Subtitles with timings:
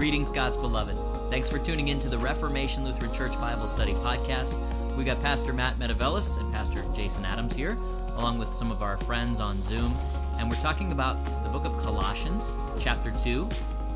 [0.00, 0.96] Greetings, God's beloved.
[1.30, 4.56] Thanks for tuning in to the Reformation Lutheran Church Bible Study Podcast.
[4.96, 7.76] We got Pastor Matt Metevelis and Pastor Jason Adams here,
[8.16, 9.94] along with some of our friends on Zoom,
[10.38, 13.46] and we're talking about the book of Colossians, chapter 2,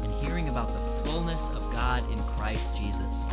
[0.02, 3.24] and hearing about the fullness of God in Christ Jesus.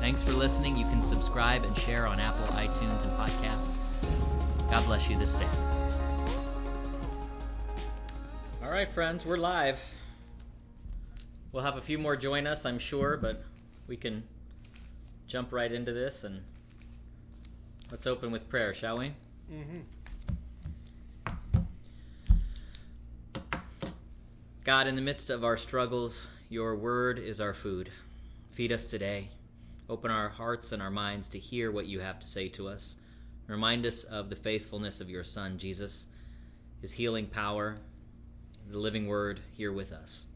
[0.00, 0.76] Thanks for listening.
[0.76, 3.76] You can subscribe and share on Apple, iTunes, and podcasts.
[4.68, 5.48] God bless you this day.
[8.64, 9.80] All right, friends, we're live.
[11.56, 13.42] We'll have a few more join us, I'm sure, but
[13.88, 14.22] we can
[15.26, 16.42] jump right into this and
[17.90, 19.12] let's open with prayer, shall we?
[19.50, 19.78] Mm-hmm.
[24.64, 27.88] God, in the midst of our struggles, your word is our food.
[28.50, 29.30] Feed us today.
[29.88, 32.96] Open our hearts and our minds to hear what you have to say to us.
[33.46, 36.06] Remind us of the faithfulness of your Son, Jesus,
[36.82, 37.78] his healing power,
[38.70, 40.26] the living word here with us.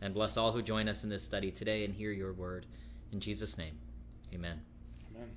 [0.00, 2.66] And bless all who join us in this study today and hear your word.
[3.12, 3.76] In Jesus' name,
[4.32, 4.60] amen.
[5.14, 5.28] Amen.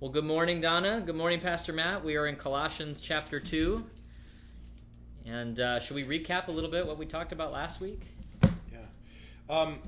[0.00, 1.00] Well, good morning, Donna.
[1.04, 2.04] Good morning, Pastor Matt.
[2.04, 3.84] We are in Colossians chapter 2.
[5.26, 8.00] And uh, should we recap a little bit what we talked about last week?
[8.72, 8.78] Yeah.
[9.50, 9.78] Um,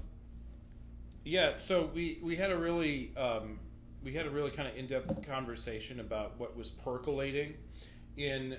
[1.24, 1.56] yeah.
[1.56, 3.58] So we we had a really um,
[4.04, 7.54] we had a really kind of in-depth conversation about what was percolating
[8.16, 8.56] in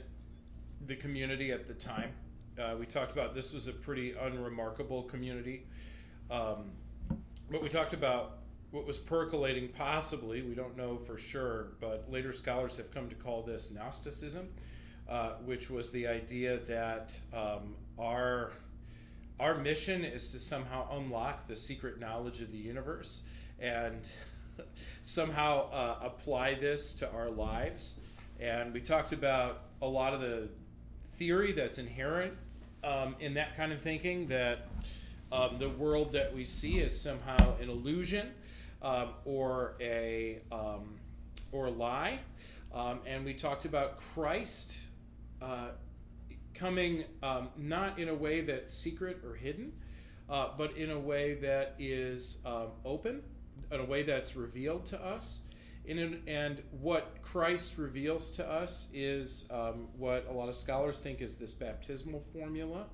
[0.88, 2.12] the community at the time.
[2.60, 5.64] Uh, we talked about this was a pretty unremarkable community,
[6.30, 6.72] um,
[7.50, 8.40] but we talked about
[8.72, 10.42] what was percolating possibly.
[10.42, 14.48] We don't know for sure, but later scholars have come to call this Gnosticism,
[15.10, 18.52] uh, which was the idea that um, our
[19.40, 23.24] our mission is to somehow unlock the secret knowledge of the universe
[23.60, 24.12] and
[25.04, 28.00] somehow uh, apply this to our lives.
[28.40, 30.50] And we talked about a lot of the
[31.14, 32.34] theory that's inherent
[32.84, 34.68] um, in that kind of thinking that
[35.32, 38.28] um, the world that we see is somehow an illusion
[38.82, 40.98] um, or a um,
[41.52, 42.20] or a lie.
[42.74, 44.80] Um, and we talked about Christ
[45.42, 45.70] uh,
[46.54, 49.74] coming um, not in a way that's secret or hidden,
[50.30, 52.40] uh, but in a way that is
[52.86, 53.22] open,
[53.72, 55.42] in a way that's revealed to us.
[55.88, 61.22] An, and what Christ reveals to us is um, what a lot of scholars think
[61.22, 62.86] is this baptismal formula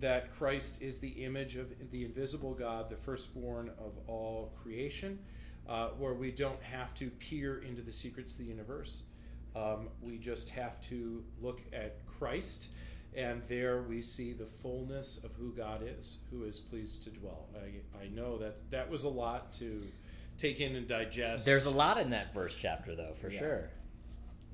[0.00, 5.18] that Christ is the image of the invisible God, the firstborn of all creation,
[5.68, 9.02] uh, where we don't have to peer into the secrets of the universe.
[9.54, 12.74] Um, we just have to look at Christ,
[13.14, 17.48] and there we see the fullness of who God is, who is pleased to dwell.
[17.56, 19.82] I, I know that that was a lot to
[20.40, 21.44] take in and digest.
[21.46, 23.38] There's a lot in that first chapter, though, for Yeah.
[23.38, 23.70] sure.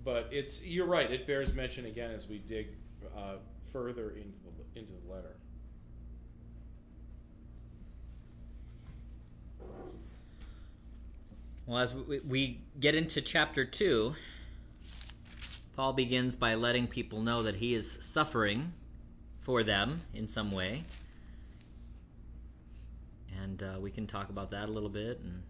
[0.05, 1.11] but it's you're right.
[1.11, 2.69] It bears mention again as we dig
[3.17, 3.37] uh,
[3.73, 5.37] further into the into the letter.
[11.67, 14.15] Well, as we, we get into chapter 2,
[15.75, 18.73] Paul begins by letting people know that he is suffering
[19.41, 20.85] for them in some way.
[23.43, 25.43] And uh, we can talk about that a little bit and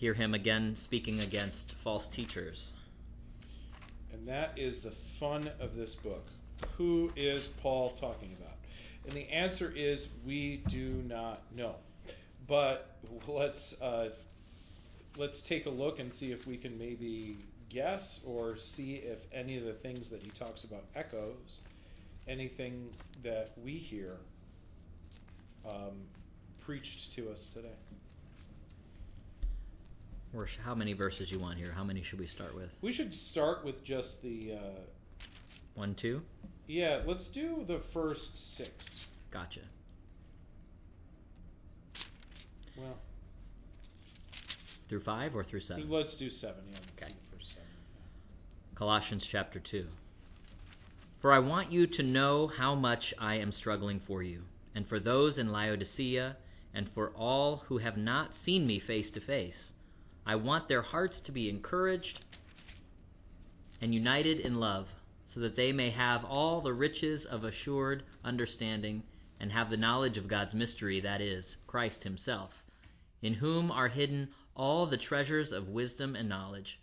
[0.00, 2.72] hear him again speaking against false teachers.
[4.14, 6.26] And that is the fun of this book.
[6.78, 8.56] Who is Paul talking about?
[9.06, 11.74] And the answer is we do not know.
[12.48, 12.96] But
[13.28, 14.08] let's uh,
[15.18, 17.36] let's take a look and see if we can maybe
[17.68, 21.60] guess or see if any of the things that he talks about echoes
[22.26, 22.88] anything
[23.22, 24.16] that we hear
[25.66, 25.92] um,
[26.62, 27.68] preached to us today.
[30.34, 31.72] Or how many verses you want here?
[31.72, 32.70] How many should we start with?
[32.82, 34.80] We should start with just the uh,
[35.74, 36.22] One, two?
[36.68, 37.00] yeah.
[37.04, 39.08] Let's do the first six.
[39.32, 39.60] Gotcha.
[42.76, 42.96] Well,
[44.88, 45.88] Through five or through seven?
[45.90, 46.62] let's do seven.
[46.70, 47.12] Yeah, let's Okay.
[47.32, 47.68] first seven.
[48.76, 49.86] Colossians chapter 2.
[51.18, 54.42] For I want you to know how much I am struggling for you,
[54.74, 56.36] and for those in Laodicea,
[56.72, 59.72] and for all who have not seen me face to face.
[60.26, 62.24] I want their hearts to be encouraged
[63.80, 64.92] and united in love,
[65.26, 69.02] so that they may have all the riches of assured understanding
[69.38, 72.62] and have the knowledge of God's mystery, that is, Christ Himself,
[73.22, 76.78] in whom are hidden all the treasures of wisdom and knowledge.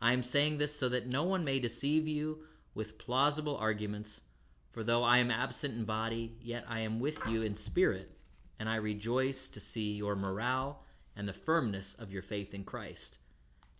[0.00, 4.22] I am saying this so that no one may deceive you with plausible arguments,
[4.72, 8.10] for though I am absent in body, yet I am with you in spirit,
[8.58, 10.82] and I rejoice to see your morale
[11.20, 13.18] and the firmness of your faith in Christ.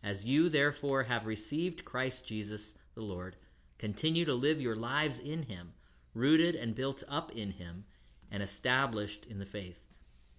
[0.02, 3.34] As you therefore have received Christ Jesus the Lord,
[3.78, 5.72] continue to live your lives in him,
[6.12, 7.86] rooted and built up in him,
[8.30, 9.80] and established in the faith,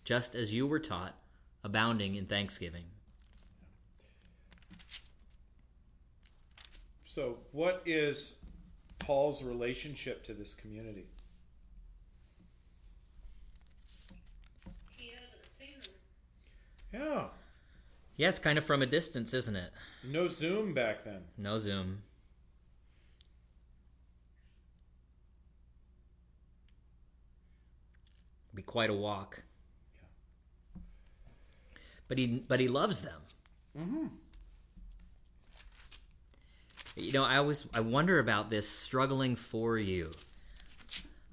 [0.05, 1.17] just as you were taught,
[1.63, 2.85] abounding in thanksgiving.
[7.05, 8.35] So, what is
[8.99, 11.07] Paul's relationship to this community?
[14.95, 15.93] He hasn't seen them.
[16.93, 17.25] Yeah.
[18.17, 19.71] Yeah, it's kind of from a distance, isn't it?
[20.03, 21.21] No Zoom back then.
[21.37, 22.03] No Zoom.
[28.53, 29.41] Be quite a walk.
[30.75, 30.81] Yeah.
[32.09, 33.21] But he but he loves them.
[33.79, 34.07] Mm-hmm.
[36.97, 40.11] You know, I always I wonder about this struggling for you.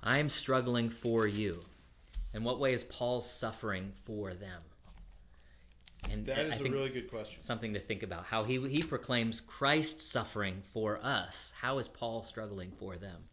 [0.03, 1.61] I'm struggling for you.
[2.33, 4.63] In what way is Paul suffering for them?
[6.11, 7.41] And That is a really good question.
[7.43, 8.25] something to think about.
[8.25, 11.53] How he he proclaims Christ suffering for us.
[11.61, 13.25] How is Paul struggling for them?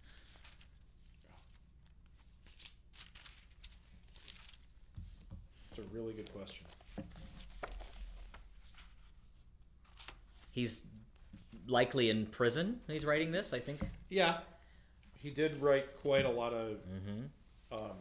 [5.71, 6.65] It's a really good question.
[10.51, 10.83] He's
[11.67, 12.79] likely in prison.
[12.87, 13.81] He's writing this, I think.
[14.09, 14.37] Yeah.
[15.21, 17.73] He did write quite a lot of Mm-hmm.
[17.73, 17.97] um,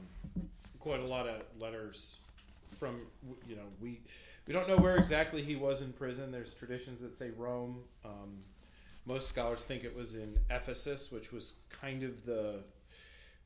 [0.79, 2.19] quite a lot of letters
[2.79, 3.01] from
[3.49, 4.01] you know we
[4.47, 6.31] we don't know where exactly he was in prison.
[6.31, 7.83] There's traditions that say Rome.
[8.05, 8.39] Um,
[9.07, 12.63] most scholars think it was in Ephesus, which was kind of the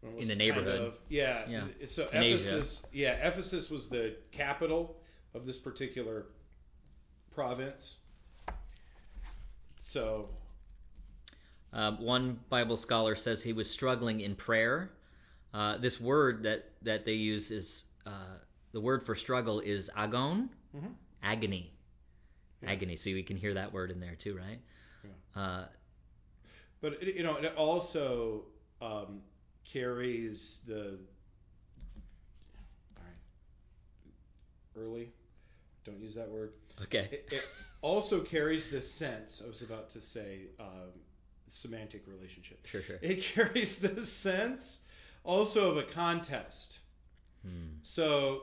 [0.02, 0.80] it the neighborhood.
[0.80, 1.42] of- yeah.
[1.48, 1.64] Yeah.
[1.86, 2.34] So In Asia.
[2.34, 4.96] Ephesus, yeah, Ephesus was the capital
[5.34, 6.26] of this particular
[7.32, 7.96] province.
[9.78, 10.28] So
[11.72, 14.90] Um, one Bible scholar says he was struggling in prayer.
[15.52, 18.10] Uh, this word that, that they use is uh,
[18.72, 20.94] the word for struggle is agon, Mhm.
[21.22, 21.72] agony,
[22.62, 22.70] Yeah.
[22.70, 22.96] agony.
[22.96, 24.60] So we can hear that word in there too, right?
[25.36, 25.66] Uh,
[26.80, 28.44] But it, you know, it also
[28.80, 29.22] um,
[29.64, 30.98] carries the
[32.96, 33.16] all right,
[34.76, 35.12] early.
[35.84, 36.52] Don't use that word.
[36.84, 37.08] okay.
[37.10, 37.42] It, it
[37.82, 39.42] also carries the sense.
[39.44, 40.90] I was about to say um,
[41.48, 42.64] semantic relationship.
[42.66, 42.98] Sure, sure.
[43.02, 44.80] It carries the sense
[45.24, 46.80] also of a contest.
[47.42, 47.78] Hmm.
[47.82, 48.42] So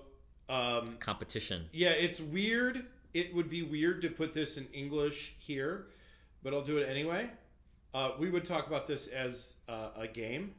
[0.49, 1.65] um, Competition.
[1.73, 2.85] yeah, it's weird.
[3.13, 5.87] It would be weird to put this in English here,
[6.43, 7.29] but I'll do it anyway.
[7.93, 10.53] Uh, we would talk about this as uh, a game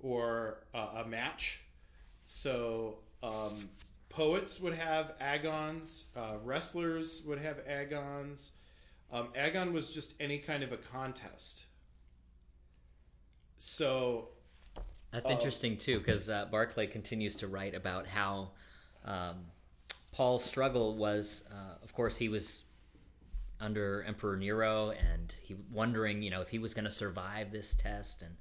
[0.00, 1.60] or uh, a match.
[2.24, 3.68] So um,
[4.08, 8.52] poets would have agons, uh, wrestlers would have agons.
[9.12, 11.64] Um, agon was just any kind of a contest.
[13.58, 14.28] So
[15.12, 15.32] That's Oh.
[15.32, 18.50] interesting too, because uh, Barclay continues to write about how
[19.04, 19.36] um,
[20.12, 22.64] Paul's struggle was, uh, of course, he was
[23.60, 27.74] under Emperor Nero, and he wondering, you know, if he was going to survive this
[27.74, 28.36] test and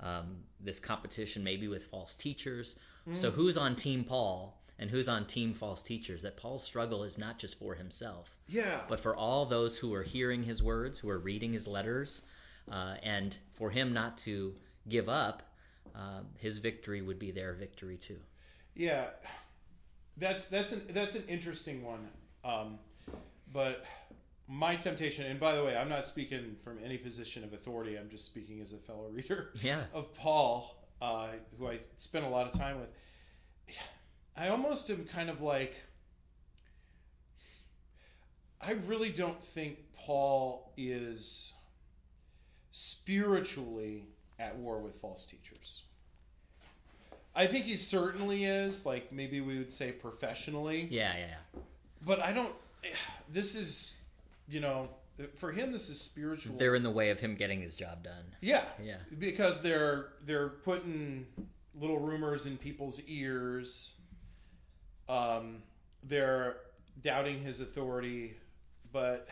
[0.00, 2.76] um, this competition, maybe with false teachers.
[3.12, 3.34] So Mm.
[3.34, 6.22] who's on Team Paul and who's on Team false teachers?
[6.22, 10.02] That Paul's struggle is not just for himself, yeah, but for all those who are
[10.02, 12.22] hearing his words, who are reading his letters,
[12.70, 14.54] uh, and for him not to
[14.88, 15.42] give up,
[15.94, 18.18] uh, his victory would be their victory too.
[18.74, 19.06] Yeah,
[20.16, 22.08] that's that's an that's an interesting one.
[22.44, 22.78] Um,
[23.52, 23.84] but
[24.48, 27.96] my temptation, and by the way, I'm not speaking from any position of authority.
[27.96, 29.80] I'm just speaking as a fellow reader Yeah.
[29.94, 31.28] of Paul, uh,
[31.58, 32.88] who I spent a lot of time with.
[34.36, 35.74] I almost am kind of like.
[38.60, 41.52] I really don't think Paul is
[42.70, 44.06] spiritually
[44.38, 45.82] at war with false teachers.
[47.36, 51.60] I think he certainly is, like maybe we would say professionally, Yeah, yeah, yeah.
[52.04, 52.52] but I don't.
[53.32, 54.04] This is,
[54.48, 54.88] you know,
[55.36, 56.56] for him this is spiritual.
[56.58, 58.24] They're in the way of him getting his job done.
[58.40, 58.98] yeah, Yeah.
[59.18, 61.26] because they're they're putting
[61.80, 63.92] little rumors in people's ears.
[65.08, 65.62] Um,
[66.04, 66.56] they're
[67.02, 68.34] doubting his authority,
[68.92, 69.26] but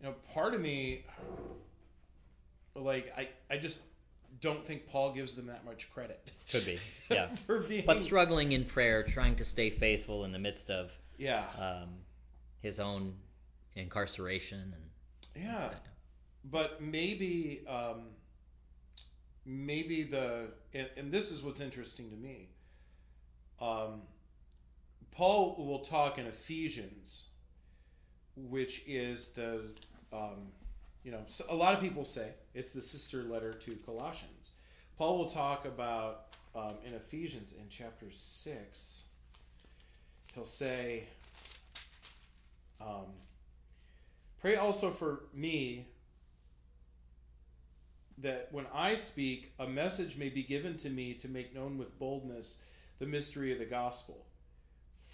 [0.00, 1.04] you know, part of me,
[2.74, 3.80] like I, I just
[4.40, 6.30] don't think Paul gives them that much credit.
[6.50, 6.78] Could be,
[7.10, 7.28] yeah.
[7.46, 11.44] for being, But struggling in prayer, trying to stay faithful in the midst of yeah,
[11.58, 11.90] um,
[12.60, 13.14] his own
[13.76, 15.70] incarceration and yeah.
[16.50, 18.02] But maybe, um,
[19.44, 22.48] maybe the, and, and this is what's interesting to me.
[23.60, 24.02] Um,
[25.12, 27.24] Paul will talk in Ephesians,
[28.36, 29.62] which is the,
[30.12, 30.48] um,
[31.04, 34.52] you know, so a lot of people say it's the sister letter to Colossians.
[34.96, 39.04] Paul will talk about um, in Ephesians in chapter six.
[40.34, 41.04] He'll say,
[42.80, 43.06] um,
[44.40, 45.86] "Pray also for me
[48.18, 51.98] that when I speak, a message may be given to me to make known with
[51.98, 52.58] boldness
[52.98, 54.24] the mystery of the gospel,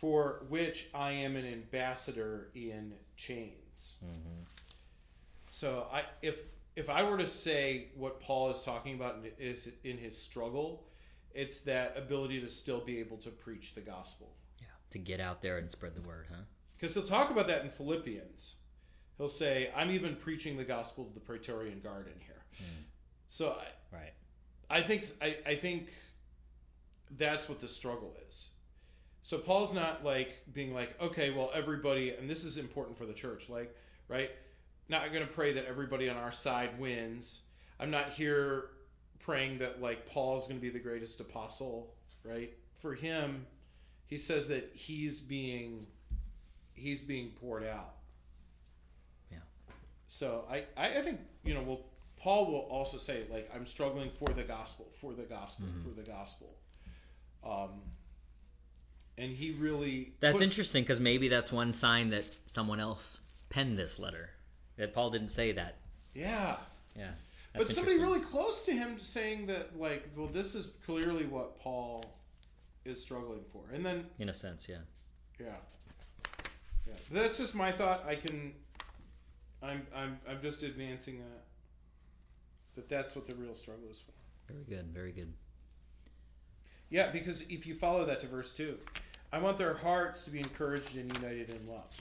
[0.01, 3.95] for which I am an ambassador in chains.
[4.01, 4.60] hmm
[5.51, 6.43] So I if
[6.77, 10.85] if I were to say what Paul is talking about in, is in his struggle,
[11.35, 14.33] it's that ability to still be able to preach the gospel.
[14.61, 14.67] Yeah.
[14.93, 16.43] To get out there and spread the word, huh?
[16.79, 18.55] Because he'll talk about that in Philippians.
[19.19, 22.85] He'll say, "I'm even preaching the gospel to the Praetorian Guard in here." Mm.
[23.27, 24.13] So I, Right.
[24.69, 25.93] I think I, I think
[27.19, 28.51] that's what the struggle is.
[29.23, 33.13] So Paul's not like being like, okay, well everybody, and this is important for the
[33.13, 33.75] church, like,
[34.09, 34.31] right?
[34.91, 37.41] Not going to pray that everybody on our side wins.
[37.79, 38.65] I'm not here
[39.21, 41.95] praying that like Paul's going to be the greatest apostle,
[42.25, 42.51] right?
[42.79, 43.47] For him,
[44.09, 45.87] he says that he's being
[46.75, 47.95] he's being poured out.
[49.31, 49.39] Yeah.
[50.09, 51.81] So I, I think you know well
[52.21, 55.85] Paul will also say like I'm struggling for the gospel, for the gospel, Mhm.
[55.85, 56.49] for the gospel.
[57.45, 57.71] Um,
[59.17, 63.21] and he really That's puts- interesting because maybe that's one sign that someone else
[63.51, 64.31] penned this letter.
[64.81, 65.77] That Paul didn't say that.
[66.15, 66.57] Yeah,
[66.97, 67.11] Yeah.
[67.55, 72.03] but somebody really close to him saying that like well this is clearly what Paul
[72.87, 74.79] is struggling for, and then In a sense, yeah.
[75.39, 75.47] yeah,
[76.89, 76.95] yeah.
[77.13, 78.07] That's just my thought.
[78.07, 78.55] I can,
[79.63, 81.45] I'm I'm I'm just advancing that.
[82.77, 84.13] That that's what the real struggle is for.
[84.53, 84.87] Very good.
[84.95, 85.31] Very good.
[86.89, 88.79] Yeah, because if you follow that to verse 2,
[89.31, 92.01] I want their hearts to be encouraged and united in love.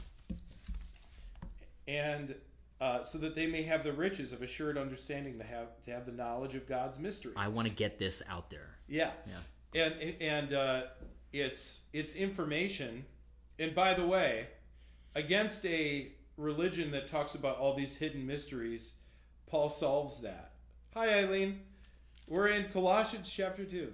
[1.88, 2.36] And
[2.82, 6.06] uh, so that they may have the riches of assured understanding, to have, to have
[6.06, 7.34] the knowledge of God's mystery.
[7.36, 8.70] I want to get this out there.
[8.88, 9.12] yeah.
[9.74, 9.86] Yeah.
[9.86, 10.82] And, and uh,
[11.32, 13.06] it's, it's information.
[13.60, 14.48] And by the way,
[15.14, 18.96] against a religion that talks about all these hidden mysteries,
[19.48, 20.52] Paul solves that.
[20.96, 21.60] Hi, Eileen.
[22.28, 23.92] We're in Colossians chapter 2.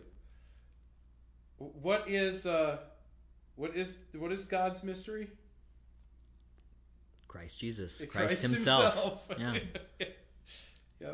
[1.58, 2.78] What is uh,
[3.56, 5.30] what is what is God's mystery?
[7.36, 8.02] Christ Jesus.
[8.10, 9.28] Christ, himself.
[9.38, 9.58] Yeah.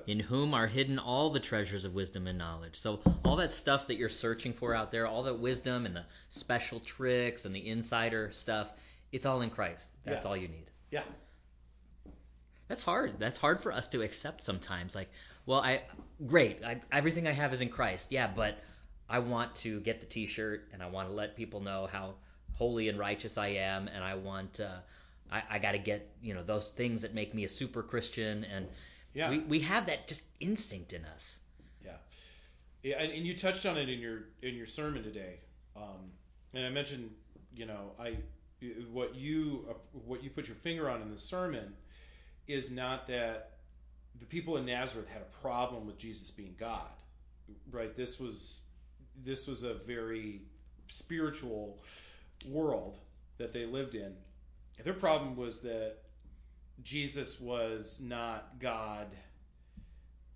[0.07, 2.77] In whom are hidden all the treasures of wisdom and knowledge.
[2.79, 6.05] So all that stuff that you're searching for out there, all that wisdom and the
[6.29, 8.71] special tricks and the insider stuff,
[9.11, 9.91] it's all in Christ.
[10.05, 10.29] That's Yeah.
[10.29, 10.67] all you need.
[10.91, 11.03] yeah.
[12.67, 13.19] That's hard.
[13.19, 14.95] That's hard for us to accept sometimes.
[14.95, 15.09] Like,
[15.45, 15.81] well, I
[16.25, 16.63] great.
[16.63, 18.11] I, everything I have is in Christ.
[18.13, 18.57] Yeah, but
[19.09, 22.13] I want to get the T-shirt and I want to let people know how
[22.53, 24.77] holy and righteous I am, and I want uh,
[25.31, 28.43] I, I got to get you know those things that make me a super Christian,
[28.43, 28.67] and
[29.13, 29.29] Yeah.
[29.29, 31.37] we we have that just instinct in us.
[32.83, 35.39] Yeah, and, and you touched on it in your in your sermon today,
[35.75, 36.11] um,
[36.53, 37.11] and I mentioned,
[37.55, 38.17] you know, I
[38.91, 41.73] what you what you put your finger on in the sermon
[42.47, 43.51] is not that
[44.19, 46.89] the people in Nazareth had a problem with Jesus being God,
[47.71, 47.95] right?
[47.95, 48.63] This was
[49.23, 50.41] this was a very
[50.87, 51.77] spiritual
[52.49, 52.97] world
[53.37, 54.15] that they lived in.
[54.83, 55.95] Their problem was that
[56.83, 59.07] Jesus was not God,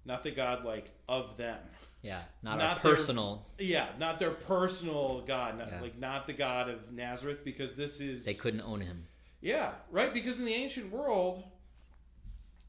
[0.06, 1.60] not the God like of them.
[2.02, 3.46] Yeah, not, Not their- personal.
[3.58, 5.82] Yeah, not their personal God, not, Yeah.
[5.82, 9.08] like not the God of Nazareth, because this is They couldn't own him.
[9.42, 10.14] yeah, right.
[10.14, 11.44] Because in the ancient world,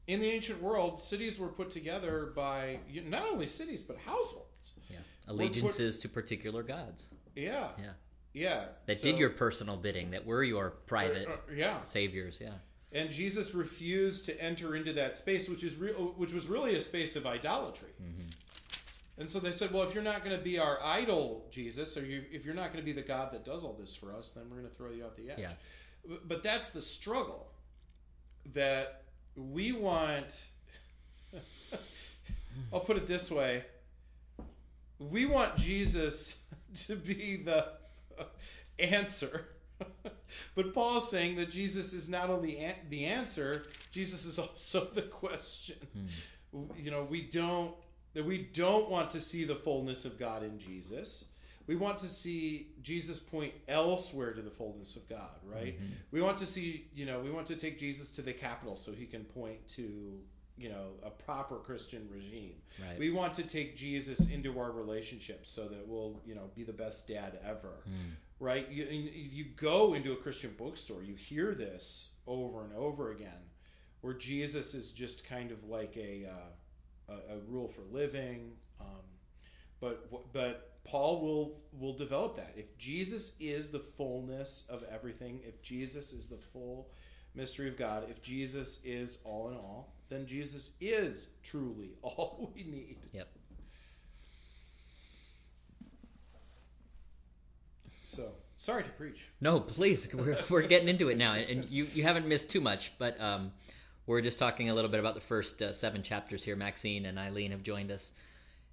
[0.07, 4.79] in the ancient world, cities were put together by not only cities but households.
[4.89, 7.05] Yeah, put- allegiances to particular gods
[7.35, 7.91] Yeah, Yeah.
[8.33, 8.65] Yeah.
[8.85, 12.39] that So- did your personal bidding, that were your private uh, uh, yeah, saviors.
[12.41, 12.53] Yeah.
[12.91, 16.81] and Jesus refused to enter into that space, which is real, which was really a
[16.81, 17.89] space of idolatry.
[17.99, 18.29] hmm
[19.19, 22.05] And so they said, well, if you're not going to be our idol, Jesus, or
[22.05, 24.31] you, if you're not going to be the God that does all this for us,
[24.31, 25.39] then we're going to throw you off the edge.
[25.39, 25.51] Yeah.
[26.07, 27.47] But- But that's the struggle
[28.53, 29.01] that
[29.35, 30.45] we want.
[32.73, 33.63] I'll put it this way:
[34.99, 36.35] we want Jesus
[36.87, 37.67] to be the
[38.79, 39.45] answer.
[40.55, 45.03] But Paul's saying that Jesus is not only an- the answer, Jesus is also the
[45.03, 45.77] question
[46.77, 47.73] you know we don't
[48.13, 51.25] that we don't want to see the fullness of God in Jesus.
[51.67, 55.79] We want to see Jesus point elsewhere to the fullness of God, right?
[55.79, 55.91] Mhm.
[56.11, 58.93] We want to see, you know, we want to take Jesus to the capital so
[58.93, 60.19] he can point to,
[60.57, 62.55] you know, a proper Christian regime.
[62.81, 62.97] Right.
[62.99, 66.73] We want to take Jesus into our relationships so that we'll, you know, be the
[66.73, 68.11] best dad ever Mm.
[68.39, 68.69] right?
[68.69, 73.49] You, you go into a Christian bookstore, you hear this over and over again,
[74.01, 78.51] where Jesus is just kind of like a uh, a, a rule for living.
[78.79, 79.05] Um,
[79.79, 82.53] but but Paul will will develop that.
[82.55, 86.89] If Jesus is the fullness of everything, if Jesus is the full
[87.37, 88.09] mystery of God.
[88.09, 92.97] If Jesus is all in all, then Jesus is truly all we need.
[93.13, 93.27] Yep.
[98.03, 99.27] So, sorry to preach.
[99.41, 100.07] No, please.
[100.13, 102.93] We're, we're getting into it now, and you, you haven't missed too much.
[102.97, 103.51] But um,
[104.05, 106.55] we're just talking a little bit about the first uh, seven chapters here.
[106.55, 108.13] Maxine and Eileen have joined us.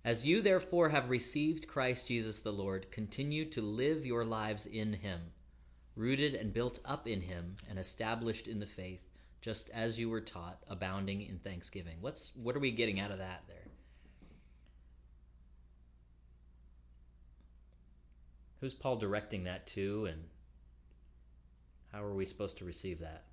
[0.04, 4.92] As you therefore have received Christ Jesus the Lord, continue to live your lives in
[4.92, 5.20] Him,
[5.96, 9.02] rooted and built up in Him, and established in the faith,
[9.44, 11.98] just as you were taught, abounding in thanksgiving.
[12.00, 13.58] What's what are we getting out of that there?
[18.62, 20.24] Who's Paul directing that to, and
[21.92, 23.24] how are we supposed to receive that?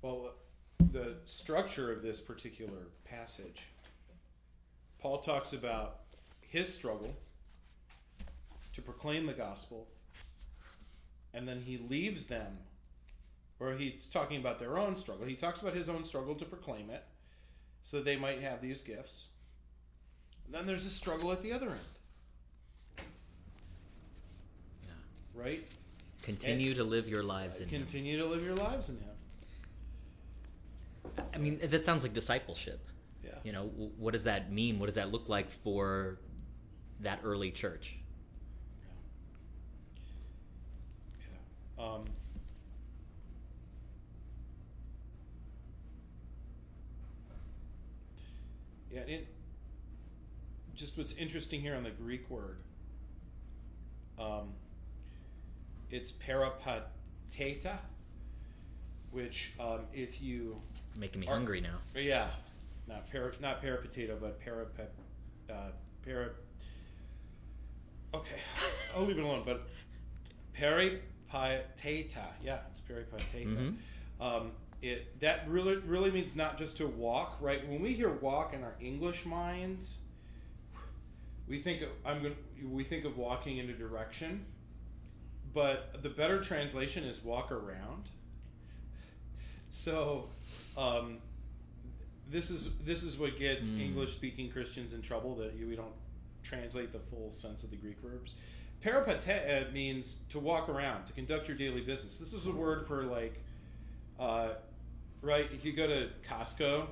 [0.00, 0.32] Well,
[0.94, 3.60] the structure of this particular passage,
[5.00, 5.96] Paul talks about
[6.40, 7.12] his struggle
[8.74, 9.88] to proclaim the gospel,
[11.34, 12.58] and then he leaves them,
[13.58, 15.26] or he's talking about their own struggle.
[15.26, 17.02] He talks about his own struggle to proclaim it,
[17.82, 19.30] so that they might have these gifts.
[20.46, 21.78] And then there's a struggle at the other end.
[24.84, 25.42] Yeah.
[25.42, 25.64] Right?
[26.22, 27.80] Continue to live your lives in Him.
[27.80, 29.13] Continue to live your lives in Him.
[31.34, 32.80] I mean, that sounds like discipleship.
[33.22, 33.30] Yeah.
[33.42, 33.64] You know,
[33.98, 34.78] what does that mean?
[34.78, 36.18] What does that look like for
[37.00, 37.96] that early church?
[41.78, 41.84] Yeah.
[41.84, 42.04] Um,
[48.92, 49.26] yeah, it
[50.74, 52.58] just what's interesting here on the Greek word,
[54.18, 54.48] um,
[55.90, 57.78] it's peripateta,
[59.10, 60.60] which um, if you
[60.96, 61.78] Making me hungry now.
[61.94, 62.28] yeah,
[62.86, 64.92] not para, not peripotato, but parapet,
[65.50, 65.70] uh,
[66.04, 66.30] para.
[68.14, 68.36] Okay,
[68.96, 69.42] I'll leave it alone.
[69.44, 69.62] But
[70.56, 73.54] peripateta, yeah, it's peripateta.
[73.54, 73.76] Mhm.
[74.20, 74.52] Um,
[74.82, 77.66] it that really really means not just to walk, right?
[77.68, 79.96] When we hear walk in our English minds,
[81.48, 82.36] we think of, I'm going
[82.70, 84.44] we think of walking in a direction,
[85.52, 88.10] but the better translation is walk around.
[89.70, 90.28] So,
[90.76, 91.18] um,
[92.30, 93.80] this is this is what gets Mm.
[93.80, 95.92] English speaking Christians in trouble that we don't
[96.42, 98.34] translate the full sense of the Greek verbs.
[98.84, 102.18] Peripateta means to walk around, to conduct your daily business.
[102.18, 103.40] This is a word for like,
[104.20, 104.50] uh,
[105.22, 105.48] right?
[105.52, 106.86] If you go to Costco.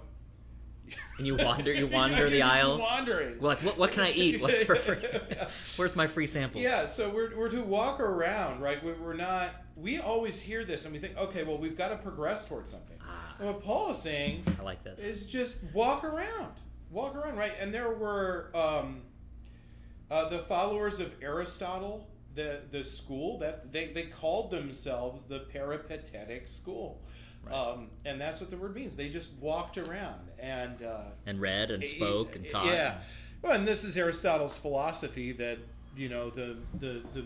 [1.18, 2.81] And you wander- you wander the aisles?
[2.81, 3.38] Wandering.
[3.40, 4.40] We're like, what, what can I eat?
[4.40, 4.97] What's for free?
[5.77, 6.61] Where's my free sample?
[6.61, 8.83] Yeah, so we're, we're to walk around, right?
[8.83, 9.51] We- We're not.
[9.77, 12.97] We always hear this and we think, okay, well, we've got to progress towards something.
[13.07, 14.99] Ah, what Paul is saying I like this.
[15.01, 16.53] is just walk around,
[16.90, 17.53] walk around, right?
[17.61, 19.03] And there were um,
[20.11, 26.49] uh, the followers of Aristotle, the the school that they they called themselves the peripatetic
[26.49, 27.01] school,
[27.45, 27.55] Right.
[27.55, 28.95] um, and that's what the word means.
[28.97, 30.83] They just walked around and.
[30.83, 32.66] Uh, And read and spoke and taught.
[32.66, 33.01] yeah.
[33.42, 35.59] Well, and this is Aristotle's philosophy that
[35.97, 37.25] you know the the the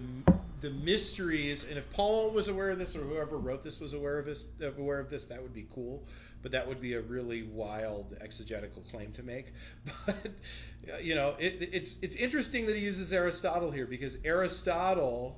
[0.61, 4.19] the mysteries, and if Paul was aware of this or whoever wrote this was aware
[4.19, 6.05] of this, aware of this, that would be cool.
[6.43, 9.53] But that would be a really wild exegetical claim to make.
[10.07, 15.37] But you know, it, it's it's interesting that he uses Aristotle here because Aristotle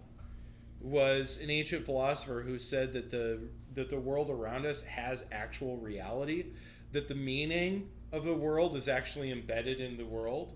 [0.81, 3.40] was an ancient philosopher who said that the
[3.74, 6.46] that the world around us has actual reality,
[6.92, 10.52] that the meaning of the world is actually embedded in the world.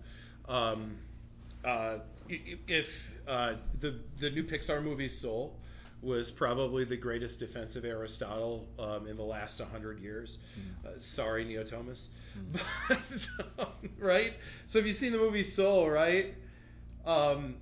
[0.49, 0.97] Um,
[1.65, 1.99] uh,
[2.29, 5.59] if uh, the the new Pixar movie Soul
[6.01, 10.39] was probably the greatest defense of Aristotle um, in the last 100 years.
[10.85, 12.09] Uh, sorry, Neo Thomists.
[12.89, 13.29] But,
[13.61, 13.67] um,
[13.99, 14.33] right?
[14.67, 16.35] So if you've seen the movie Soul, right?
[17.07, 17.55] Um,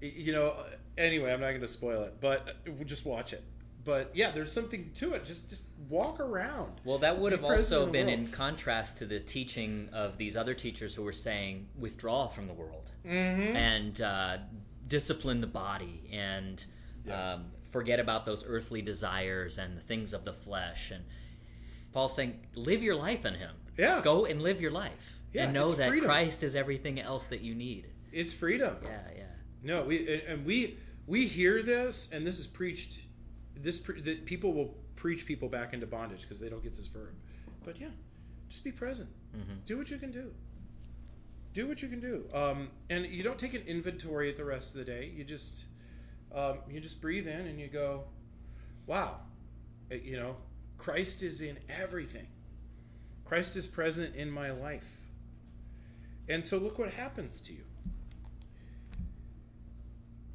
[0.00, 0.54] you know,
[0.96, 3.42] anyway, I'm not going to spoil it, but uh, just watch it.
[3.84, 5.24] But yeah, there's something to it.
[5.24, 6.74] Just just walk around.
[6.84, 8.18] Well, that would have also been world.
[8.18, 12.52] in contrast to the teaching of these other teachers who were saying withdraw from the
[12.52, 13.56] world Mm-hmm.
[13.56, 14.36] and uh,
[14.88, 16.64] discipline the body and
[17.06, 17.34] Yeah.
[17.34, 20.90] um, forget about those earthly desires and the things of the flesh.
[20.90, 21.04] And
[21.92, 23.54] Paul's saying, live your life in Him.
[23.76, 24.00] Yeah.
[24.02, 25.14] Go and live your life.
[25.32, 26.06] Yeah, and know that freedom.
[26.08, 27.86] Christ is everything else that you need.
[28.12, 28.76] It's freedom.
[28.82, 29.22] Yeah, yeah.
[29.62, 32.98] No, we and- we we hear this, and this is preached.
[33.54, 36.86] This pre, that people will preach people back into bondage because they don't get this
[36.86, 37.12] verb.
[37.64, 37.88] But yeah,
[38.48, 39.10] just be present.
[39.32, 40.32] hmm Do what you can do.
[41.58, 42.24] Do what you can do.
[42.32, 45.10] Um, and you don't take an inventory at the rest of the day.
[45.12, 45.64] You just
[46.32, 48.04] um, you just breathe in and you go,
[48.86, 49.16] wow,
[49.90, 50.36] Uh, you know,
[50.76, 52.28] Christ is in everything.
[53.24, 54.86] Christ is present in my life.
[56.28, 57.64] And so look what happens to you.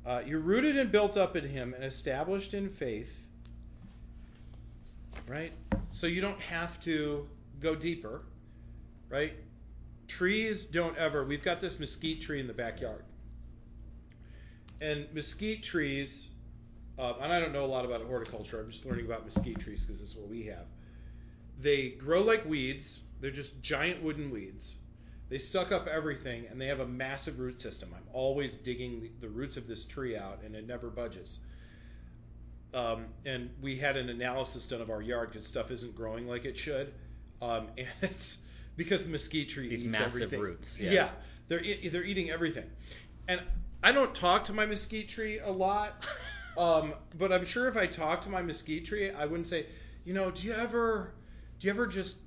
[0.05, 3.15] Uh, you're rooted and built up in Him and established in faith,
[5.29, 5.53] right?
[5.91, 7.29] So you don't have to
[7.61, 8.23] go deeper,
[9.07, 9.31] right?
[10.13, 11.23] Trees don't ever.
[11.23, 13.03] We've got this mesquite tree in the backyard.
[14.79, 16.27] And mesquite trees,
[16.99, 19.83] uh, and I don't know a lot about horticulture, I'm just learning about mesquite trees
[19.83, 20.67] because this is what we have.
[21.59, 24.75] They grow like weeds, they're just giant wooden weeds.
[25.29, 27.89] They suck up everything and they have a massive root system.
[27.95, 31.39] I'm always digging the, the roots of this tree out and it never budges.
[32.75, 36.45] Um, and we had an analysis done of our yard because stuff isn't growing like
[36.45, 36.93] it should.
[37.41, 38.42] Um, and it's
[38.75, 40.39] because the mesquite tree These eats massive everything.
[40.41, 40.91] roots, Yeah.
[40.91, 41.09] yeah.
[41.47, 42.65] they're they're eating everything.
[43.27, 43.41] And
[43.83, 46.03] I don't talk to my mesquite tree a lot,
[46.57, 49.65] um, but I'm sure if I talked to my mesquite tree, I wouldn't say,
[50.05, 51.11] you know, do you ever
[51.59, 52.19] do you ever just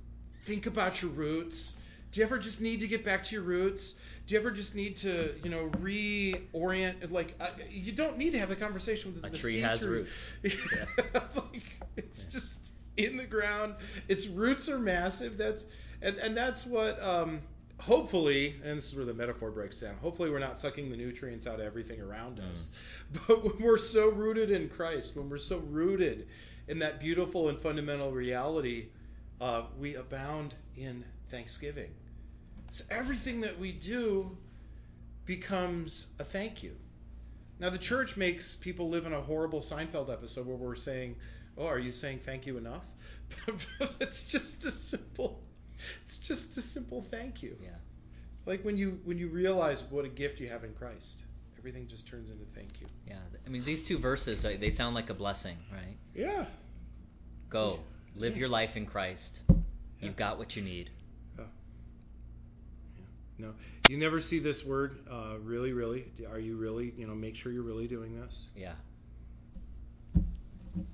[0.45, 1.77] think about your roots?
[2.11, 3.99] Do you ever just need to get back to your roots?
[4.25, 7.11] Do you ever just need to, you know, reorient?
[7.11, 9.79] Like, I, you don't need to have a conversation with A a tree mesquite has
[9.79, 9.89] tree.
[9.89, 10.31] roots.
[11.35, 13.75] like, it's just in the ground.
[14.07, 15.37] Its roots are massive.
[15.37, 15.65] That's
[16.01, 17.41] and, and that's what um,
[17.79, 19.95] hopefully, and this is where the metaphor breaks down.
[20.01, 22.51] Hopefully, we're not sucking the nutrients out of everything around Mm.
[22.51, 22.71] us.
[23.27, 26.27] But when we're so rooted in Christ, when we're so rooted
[26.67, 28.87] in that beautiful and fundamental reality,
[29.39, 31.91] uh, we abound in thanksgiving.
[32.71, 34.35] So everything that we do
[35.25, 36.75] becomes a thank you.
[37.59, 41.15] Now, the church makes people live in a horrible Seinfeld episode where we're saying,
[41.57, 42.83] "Oh, are you saying thank you enough?"
[43.79, 45.39] But it's just a simple,
[46.03, 47.57] it's just a simple thank you.
[47.61, 47.69] Yeah.
[48.45, 51.23] Like when you when you realize what a gift you have in Christ,
[51.57, 52.87] everything just turns into thank you.
[53.07, 53.19] Yeah.
[53.45, 55.97] I mean, these two verses, they sound like a blessing, right?
[56.15, 56.45] Yeah.
[57.49, 57.79] Go,
[58.15, 58.41] live Yeah.
[58.41, 59.41] your life in Christ.
[59.99, 60.89] You've got what you need.
[63.39, 63.53] No,
[63.87, 64.97] you never see this word.
[65.07, 66.05] Uh, really, really.
[66.27, 66.91] Are you really?
[66.97, 68.49] You know, make sure you're really doing this.
[68.55, 68.73] Yeah.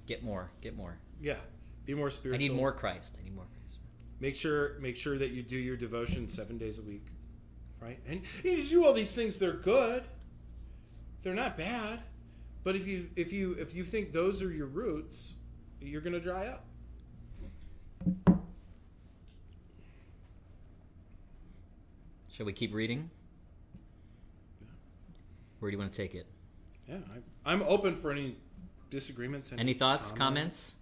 [0.07, 0.49] Get more.
[0.59, 0.97] Get more.
[1.21, 1.37] Yeah.
[1.85, 2.43] Be more spiritual.
[2.43, 3.15] I need more Christ.
[3.17, 3.62] I need more Christ.
[4.23, 7.05] Make sure make sure that you do your devotion seven days a week,
[7.81, 7.99] right?
[8.07, 9.37] And you do all these things.
[9.37, 10.01] They're good.
[11.23, 11.99] They're not bad.
[12.63, 15.33] But if you if you if you think those are your roots,
[15.81, 16.63] you're gonna dry up.
[22.31, 23.09] Shall we keep reading?
[25.59, 26.27] Where do you want to take it?
[26.87, 26.95] Yeah,
[27.45, 28.37] I, I'm open for any
[28.89, 29.51] disagreements.
[29.57, 30.75] Any thoughts, comments?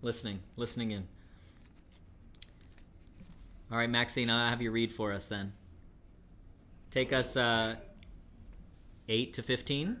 [0.00, 1.06] Listening, listening in.
[3.70, 5.52] All right, Maxine, I'll have you read for us then.
[6.90, 7.76] Take us uh,
[9.08, 9.96] 8 to 15.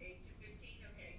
[0.00, 1.18] 8 to 15, okay.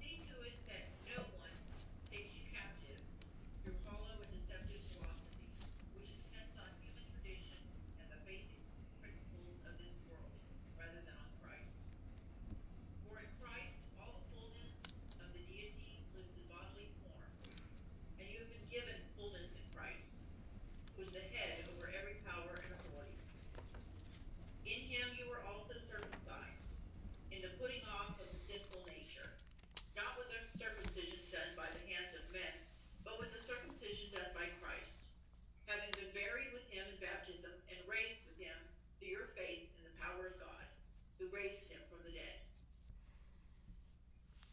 [0.00, 1.52] See to it that no one
[2.08, 3.02] takes you captive
[3.64, 5.50] through hollow and deceptive philosophy,
[5.98, 7.60] which depends on human tradition
[8.00, 8.62] and the basic
[9.02, 10.32] principles of this world,
[10.80, 11.68] rather than on Christ.
[13.04, 14.72] For in Christ all the fullness
[15.20, 17.28] of the deity lives in bodily form,
[18.16, 20.08] and you have been given fullness in Christ,
[20.96, 23.20] who is the head over every power and authority.
[24.66, 26.66] In him you were also circumcised,
[27.30, 29.30] in the putting off of the sinful nature,
[29.94, 32.54] not with the circumcision done by the hands of men,
[33.06, 35.06] but with the circumcision done by Christ,
[35.70, 38.56] having been buried with him in baptism and raised with him
[38.98, 40.64] through your faith in the power of God,
[41.20, 42.38] who raised him from the dead.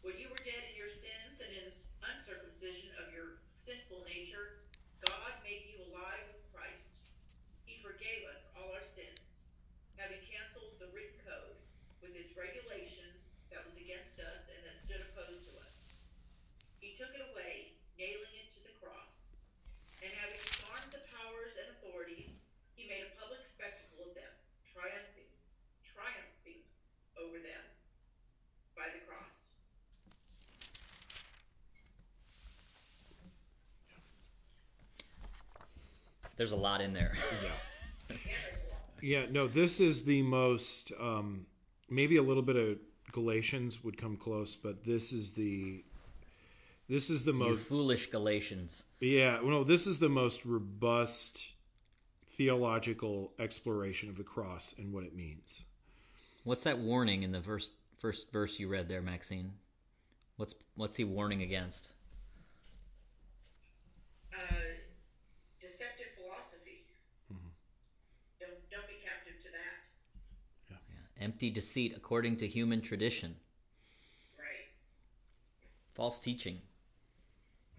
[0.06, 1.76] When you were dead in your sins and in the
[2.14, 4.62] uncircumcision of your sinful nature,
[5.02, 7.02] God made you alive with Christ.
[7.66, 9.52] He forgave us all our sins,
[9.96, 11.56] having canceled the written code
[12.04, 15.76] with its regulations that was against us and that stood opposed to us.
[16.94, 19.26] He took it away, nailing it to the cross.
[20.04, 22.30] And having disarmed the powers and authorities,
[22.76, 24.30] he made a public spectacle of them,
[24.72, 25.26] triumphing,
[25.82, 26.62] triumphing
[27.18, 27.66] over them
[28.78, 29.58] by the cross.
[36.38, 37.14] There's a lot in there.
[37.42, 37.58] Yeah.
[38.10, 38.78] And there's more.
[39.02, 41.48] Yeah, no, this is the most, um,
[41.90, 42.78] maybe a little bit of
[43.12, 45.84] Galatians would come close, but this is the,
[46.90, 48.84] this is the you most, foolish Galatians.
[49.00, 51.46] yeah, well, this is the most robust
[52.38, 55.64] theological exploration of the cross and what it means.
[56.44, 59.52] What's that warning in the verse, first verse you read there, Maxine?
[60.38, 61.90] What's what's he warning against?
[64.36, 64.56] uh,
[65.62, 66.86] deceptive philosophy.
[67.32, 67.52] Mhm.
[68.40, 70.80] Don't don't be captive to that.
[70.90, 71.24] Yeah.
[71.24, 73.36] Empty deceit according to human tradition.
[74.38, 74.68] Right.
[75.94, 76.60] false teaching.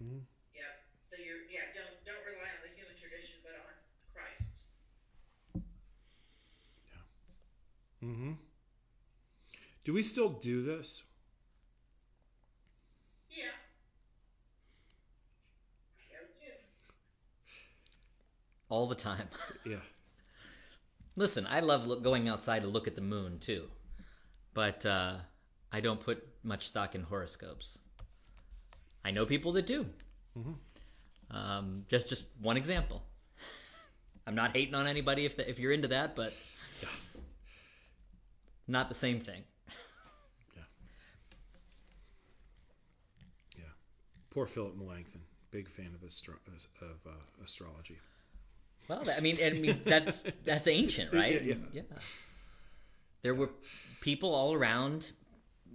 [0.00, 0.74] Yep.
[1.11, 3.74] So you're yeah, don't don't rely on the human tradition, but on
[4.12, 4.50] Christ.
[8.02, 8.33] Mm-hmm.
[9.85, 11.02] Do we still do this?
[13.30, 13.44] Yeah.
[16.11, 16.52] Yeah, we do.
[18.68, 19.28] all the time.
[19.66, 19.76] Yeah.
[21.16, 23.64] Listen, I love look, going outside to look at the moon too,
[24.52, 25.16] but uh,
[25.72, 27.78] I don't put much stock in horoscopes.
[29.04, 29.86] I know people that do.
[30.36, 30.54] Mhm.
[31.30, 33.02] Um, just just one example.
[34.26, 36.32] I'm not hating on anybody if the, if you're into that, but
[36.82, 36.88] Yeah.
[38.66, 39.42] not the same thing.
[40.56, 40.62] Yeah.
[43.58, 43.64] Yeah.
[44.30, 46.40] Poor Philip Melanchthon, big fan of astro-
[46.80, 47.10] of uh,
[47.44, 47.98] astrology.
[48.88, 51.42] Well, I mean, I mean that's that's ancient, right?
[51.42, 51.82] Yeah, yeah.
[53.22, 53.50] There were
[54.00, 55.10] people all around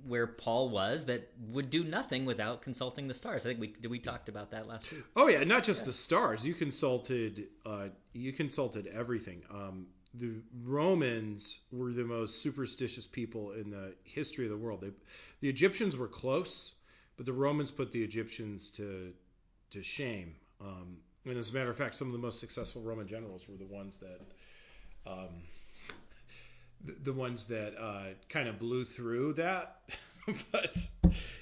[0.06, 3.46] where Paul was that would do nothing without consulting the stars.
[3.46, 5.04] I think we we talked about that last week.
[5.16, 6.46] Oh yeah, not just the stars.
[6.46, 7.48] You consulted.
[7.66, 9.42] Uh, you consulted everything.
[9.52, 14.82] Um, the Romans were the most superstitious people in the history of the world.
[14.82, 14.92] They,
[15.42, 16.76] the Egyptians were close,
[17.16, 19.14] but the Romans put the Egyptians to
[19.72, 20.36] to shame.
[20.62, 23.58] Um, and as a matter of fact, some of the most successful Roman generals were
[23.58, 24.22] the ones that
[25.06, 25.44] um,
[26.86, 29.78] the, the ones that uh, kind of blew through that.
[30.52, 30.78] but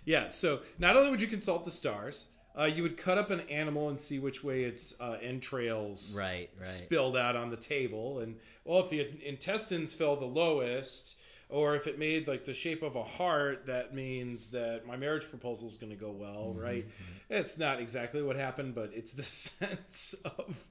[0.05, 3.41] yeah, so not only would you consult the stars, uh, you would cut up an
[3.41, 6.67] animal and see which way its uh, entrails Right, right.
[6.67, 8.19] spilled out on the table.
[8.19, 11.15] And well, if the intestines fell the lowest,
[11.49, 15.29] or if it made like the shape of a heart, that means that my marriage
[15.29, 16.85] proposal is going to go well, Mhm, right?
[17.29, 20.67] It's not exactly what happened, but it's the sense of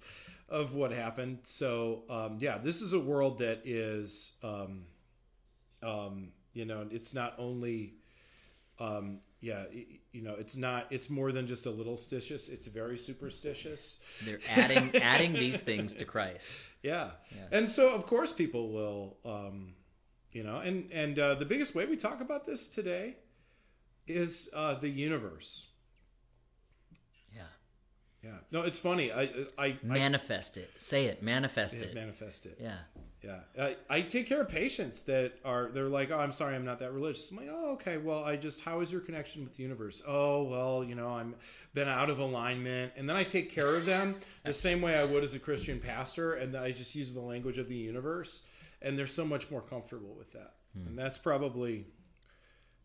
[0.49, 1.41] of what happened.
[1.43, 4.85] So um, yeah, this is a world that is, um,
[5.83, 7.95] um, you know, it's not only,
[8.79, 9.65] um, yeah,
[10.13, 10.87] you know, it's not.
[10.91, 12.51] It's more than just a little stitious.
[12.51, 14.01] It's very superstitious.
[14.25, 16.57] They're adding adding these things to Christ.
[16.83, 17.11] Yeah.
[17.35, 17.59] Yeah.
[17.59, 19.75] And so of course people will, um,
[20.31, 23.17] you know, and and uh, the biggest way we talk about this today
[24.07, 25.67] is uh, the universe.
[28.27, 28.39] Yeah.
[28.51, 29.13] No, it's funny.
[29.13, 30.69] I I, I Manifest it.
[30.79, 31.23] Say it.
[31.23, 31.95] Manifest I it.
[31.95, 32.59] manifest it.
[32.61, 32.77] Yeah.
[33.23, 36.65] Yeah, I, I take care of patients that are they're like, oh, I'm sorry, I'm
[36.65, 37.31] not that religious.
[37.31, 40.01] I'm like, oh, okay, well, I just how is your connection with the universe?
[40.07, 41.35] Oh, well, you know, I'm
[41.75, 45.05] been out of alignment, and then I take care of them the same way I
[45.05, 48.45] would as a Christian pastor, and then I just use the language of the universe,
[48.83, 50.87] and they're so much more comfortable with that, Hmm.
[50.89, 51.87] and that's probably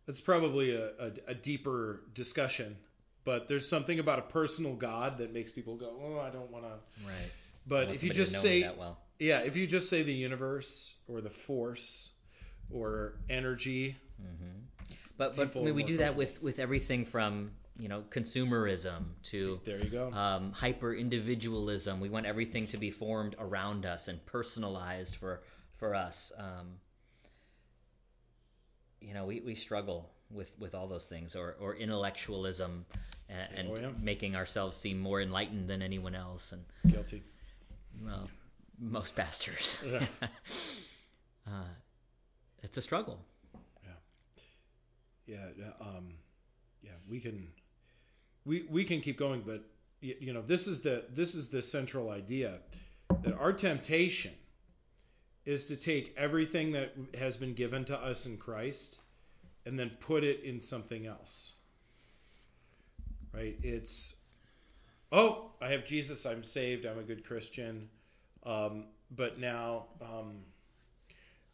[0.07, 2.77] that's probably a, a, a deeper discussion.
[3.23, 6.65] But there's something about a personal God that makes people go, oh, I don't want
[6.65, 7.05] to.
[7.05, 7.31] Right.
[7.67, 8.97] But if you just say that well.
[9.19, 12.11] yeah, if you just say the universe or the force
[12.73, 14.59] or energy, hmm
[15.17, 19.59] But but I mean, we do that with with everything from you know consumerism to
[19.65, 20.11] there you go.
[20.11, 21.99] um, hyper individualism.
[21.99, 25.43] We want everything to be formed around us and personalized for
[25.77, 26.31] for us.
[26.37, 26.79] Um,
[28.99, 32.85] you know, we, we struggle with, with all those things, or, or intellectualism,
[33.29, 33.89] and, and Oh, yeah.
[34.01, 37.23] making ourselves seem more enlightened than anyone else, and Guilty.
[38.03, 38.29] well,
[38.79, 39.77] most pastors.
[39.91, 40.05] Yeah.
[41.47, 41.63] uh,
[42.63, 43.19] it's a struggle.
[45.27, 46.13] Yeah, yeah, um,
[46.81, 47.47] yeah, we can
[48.45, 49.63] we we can keep going, but
[50.03, 52.57] y- you know, this is the this is the central idea
[53.23, 54.33] that our temptation
[55.45, 58.99] is to take everything that has been given to us in Christ
[59.65, 61.53] and then put it in something else.
[63.33, 63.57] Right?
[63.63, 64.15] It's
[65.11, 67.89] oh, I have Jesus, I'm saved, I'm a good Christian.
[68.43, 70.39] Um, but now um,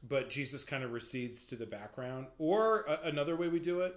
[0.08, 2.28] but Jesus kind of recedes to the background.
[2.38, 3.96] Or a, another way we do it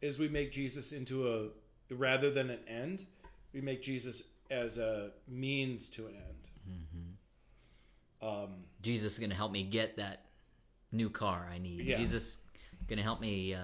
[0.00, 3.04] is we make Jesus into a rather than an end,
[3.52, 6.76] we make Jesus as a means to an end.
[8.20, 10.24] hmm Um, Jesus is going to help me get that
[10.92, 11.80] new car I need.
[11.80, 11.98] Yeah.
[11.98, 12.38] Jesus
[12.88, 13.60] going to help me uh,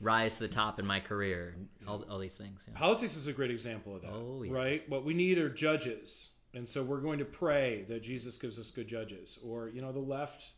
[0.00, 1.54] rise to the top in my career.
[1.86, 2.64] All, all these things.
[2.66, 2.78] Yeah.
[2.78, 4.12] politics is a great example of that.
[4.12, 4.52] Oh, yeah.
[4.52, 4.88] Right?
[4.88, 6.28] What we need are judges.
[6.54, 9.38] And so we're going to pray that Jesus gives us good judges.
[9.46, 10.50] Or, you know, the left,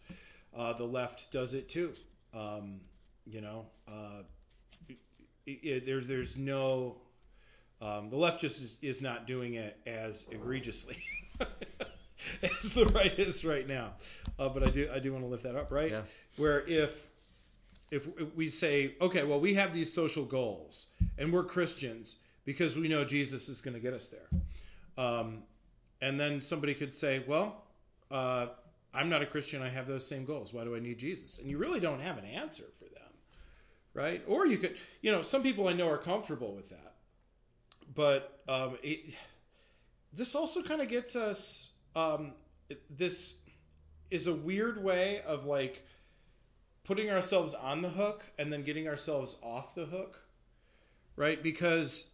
[0.56, 1.92] uh, the left does it too.
[2.34, 2.80] Um,
[3.26, 4.22] you know, uh,
[5.46, 6.96] it, it, there's there's no,
[7.80, 10.96] um, the left just is, is not doing it as egregiously
[12.42, 13.92] as the right is right now.
[14.38, 15.90] Uh, but I do I do want to lift that up, right?
[15.90, 16.02] Yeah.
[16.36, 17.07] Where if
[17.90, 22.88] if we say, okay, well, we have these social goals and we're Christians because we
[22.88, 25.04] know Jesus is going to get us there.
[25.04, 25.42] Um,
[26.00, 27.62] and then somebody could say, well,
[28.10, 28.46] uh,
[28.92, 29.62] I'm not a Christian.
[29.62, 30.52] I have those same goals.
[30.52, 31.38] Why do I need Jesus?
[31.38, 33.12] And you really don't have an answer for them,
[33.94, 34.22] right?
[34.26, 36.94] Or you could, you know, some people I know are comfortable with that,
[37.94, 39.14] but um, it,
[40.12, 41.70] this also kind of gets us.
[41.94, 42.32] Um,
[42.90, 43.36] this
[44.10, 45.84] is a weird way of like
[46.88, 50.24] putting ourselves on the hook and then getting ourselves off the hook,
[51.16, 51.42] right?
[51.42, 52.10] Because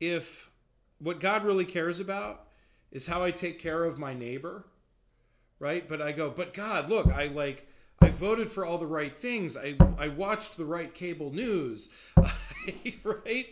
[0.00, 0.50] if
[0.98, 2.44] what God really cares about
[2.92, 4.66] is how I take care of my neighbor,
[5.58, 5.88] right?
[5.88, 7.66] But I go, but God, look, I like
[8.02, 9.56] I voted for all the right things.
[9.56, 11.88] I I watched the right cable news,
[13.02, 13.46] right?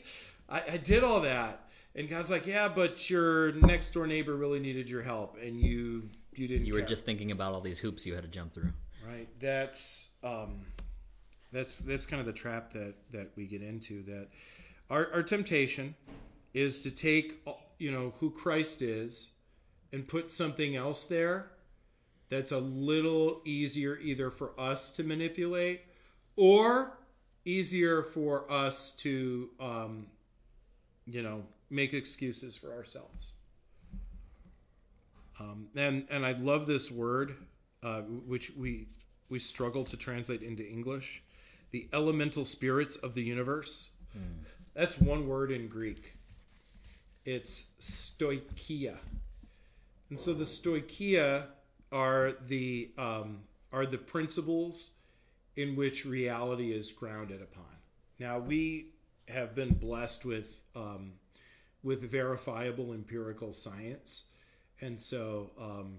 [0.48, 1.70] I, I did all that.
[1.94, 6.10] And God's like, yeah, but your next door neighbor really needed your help, and you
[6.34, 6.66] you didn't.
[6.66, 8.72] You were care." just thinking about all these hoops you had to jump through.
[9.06, 9.28] Right.
[9.40, 10.60] That's um,
[11.52, 14.02] that's that's kind of the trap that that we get into.
[14.04, 14.28] That
[14.90, 15.94] our our temptation
[16.54, 17.46] is to take
[17.78, 19.30] you know who Christ is
[19.92, 21.46] and put something else there
[22.28, 25.82] that's a little easier either for us to manipulate
[26.36, 26.92] or
[27.44, 30.06] easier for us to um,
[31.06, 33.32] you know make excuses for ourselves.
[35.38, 37.36] Um, and and I love this word,
[37.82, 38.88] uh, which we
[39.28, 41.22] we struggle to translate into English,
[41.70, 43.90] the elemental spirits of the universe.
[44.74, 46.16] That's one word in Greek.
[47.24, 48.96] It's stoicheia,
[50.10, 51.46] and so the stoicheia
[51.90, 53.40] are the um,
[53.72, 54.92] are the principles
[55.56, 57.64] in which reality is grounded upon.
[58.18, 58.86] Now we
[59.28, 61.12] have been blessed with um,
[61.82, 64.26] with verifiable empirical science,
[64.80, 65.96] and so um,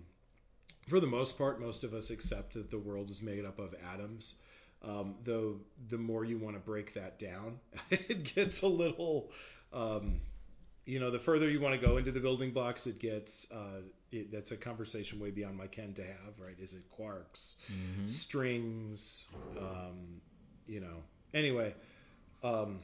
[0.88, 3.76] for the most part, most of us accept that the world is made up of
[3.94, 4.36] atoms.
[4.84, 5.56] Um, though
[5.90, 7.60] the more you want to break that down,
[7.92, 9.32] it gets a little,
[9.74, 10.22] um,
[10.86, 13.52] you know, the further you want to go into the building blocks, it gets.
[13.52, 16.56] Uh, it, that's a conversation way beyond my ken to have, right?
[16.60, 18.10] Is it quarks, Mhm.
[18.10, 19.28] strings,
[19.60, 20.22] um,
[20.66, 21.04] you know?
[21.34, 21.74] Anyway,
[22.44, 22.80] um,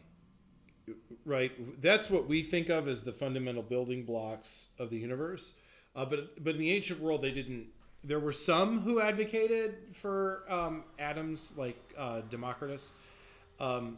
[1.26, 1.52] right?
[1.82, 5.58] That's what we think of as the fundamental building blocks of the universe.
[5.96, 7.68] Uh, but but in the ancient world, they didn't.
[8.04, 12.94] There were some who advocated for um, atoms, like uh, Democritus.
[13.60, 13.98] Um,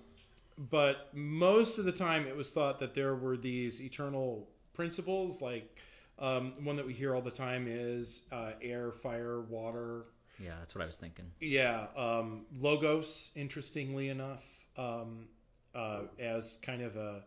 [0.69, 5.41] but most of the time, it was thought that there were these eternal principles.
[5.41, 5.79] Like
[6.19, 10.05] um, one that we hear all the time is uh, air, fire, water,
[10.39, 11.25] Yeah, that's what I was thinking.
[11.41, 13.31] yeah, um, logos.
[13.35, 14.45] Interestingly enough,
[14.77, 15.27] um,
[15.73, 17.23] uh, as kind of a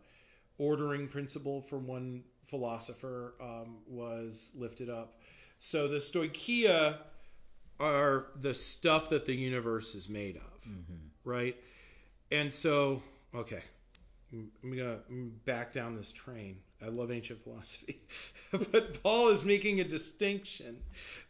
[0.57, 5.13] ordering principle for one philosopher um, was lifted up.
[5.59, 6.97] So the stoicheia
[7.79, 10.95] are the stuff that the universe is made of, hmm
[11.25, 11.55] right?
[12.31, 13.03] And so,
[13.35, 13.61] okay,
[14.31, 14.99] I'm gonna
[15.45, 16.57] back down this train.
[16.81, 17.99] I love ancient philosophy,
[18.51, 20.77] but Paul is making a distinction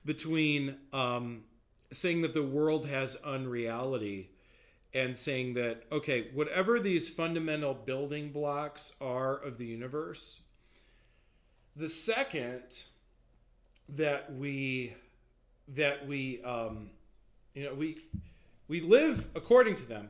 [0.06, 1.44] between um,
[1.92, 4.30] saying that the world has unreality
[4.94, 10.42] and saying that okay, whatever these fundamental building blocks are of the universe,
[11.76, 12.62] the second
[13.95, 14.93] that we
[15.75, 16.89] that we um,
[17.54, 17.97] you know we
[18.67, 20.10] we live according to them,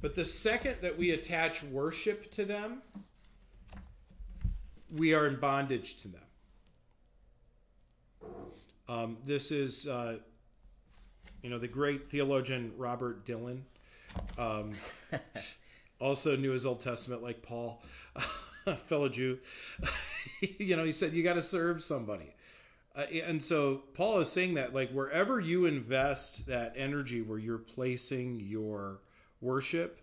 [0.00, 2.82] but the second that we attach worship to them,
[4.94, 6.20] we are in bondage to them.
[8.86, 10.18] Um, this is, uh,
[11.42, 13.62] you know, the great theologian Robert Dylan.
[14.36, 14.72] Um,
[16.00, 17.82] also knew his Old Testament like Paul,
[18.66, 19.38] a fellow Jew.
[20.58, 22.34] you know, he said you got to serve somebody.
[22.94, 27.58] Uh, and so Paul is saying that like wherever you invest that energy where you're
[27.58, 29.00] placing your
[29.40, 29.98] worship,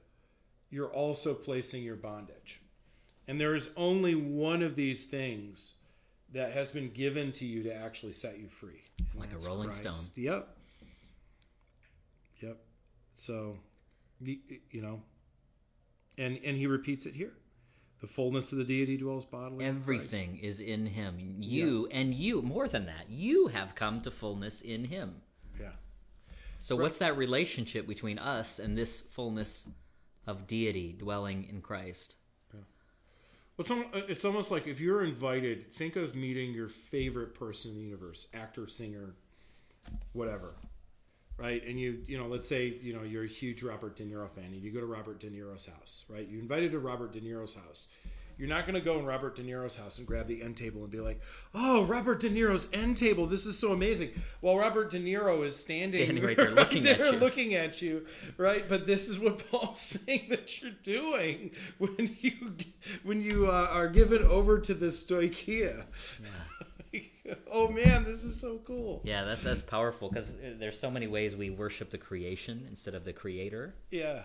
[0.69, 2.61] you're also placing your bondage.
[3.27, 5.75] And there is only one of these things
[6.33, 8.81] that has been given to you to actually set you free.
[9.15, 9.83] Like a rolling Christ.
[9.83, 10.23] stone.
[10.23, 10.57] Yep.
[12.41, 12.57] Yep.
[13.15, 13.57] So,
[14.21, 14.37] you,
[14.69, 15.01] you know,
[16.17, 17.33] and and he repeats it here.
[18.01, 19.63] The fullness of the deity dwells bodily.
[19.65, 21.17] in Everything is in him.
[21.39, 25.21] You and you, more than that, you have come to fullness in him.
[25.59, 25.71] Yeah.
[26.57, 26.83] So Right.
[26.83, 29.67] what's that relationship between us and this fullness
[30.25, 32.15] of deity dwelling in Christ?
[32.53, 32.61] Yeah.
[33.57, 37.77] Well, it's, it's almost like if you're invited, think of meeting your favorite person in
[37.77, 39.13] the universe, actor, singer,
[40.13, 40.55] whatever,
[41.37, 41.63] right?
[41.67, 44.45] And you, you know, let's say, you know, you're a huge Robert De Niro fan,
[44.45, 46.27] and you go to Robert De Niro's house, right?
[46.27, 47.87] You invited to Robert De Niro's house.
[48.37, 50.81] You're not going to go in Robert De Niro's house and grab the end table
[50.81, 51.21] and be like,
[51.53, 54.09] "Oh, Robert De Niro's end table, this is so amazing."
[54.39, 57.19] While Robert De Niro is standing, Standing right there looking at there you.
[57.19, 58.07] looking at you,
[58.37, 58.63] right?
[58.67, 62.53] But this is what Paul's saying that you're doing when you
[63.03, 65.83] when you uh, are given over to the stoicheia.
[67.51, 69.01] oh man, this is so cool.
[69.03, 73.05] Yeah, that's that's powerful because there's so many ways we worship the creation instead of
[73.05, 73.73] the creator.
[73.91, 74.23] Yeah.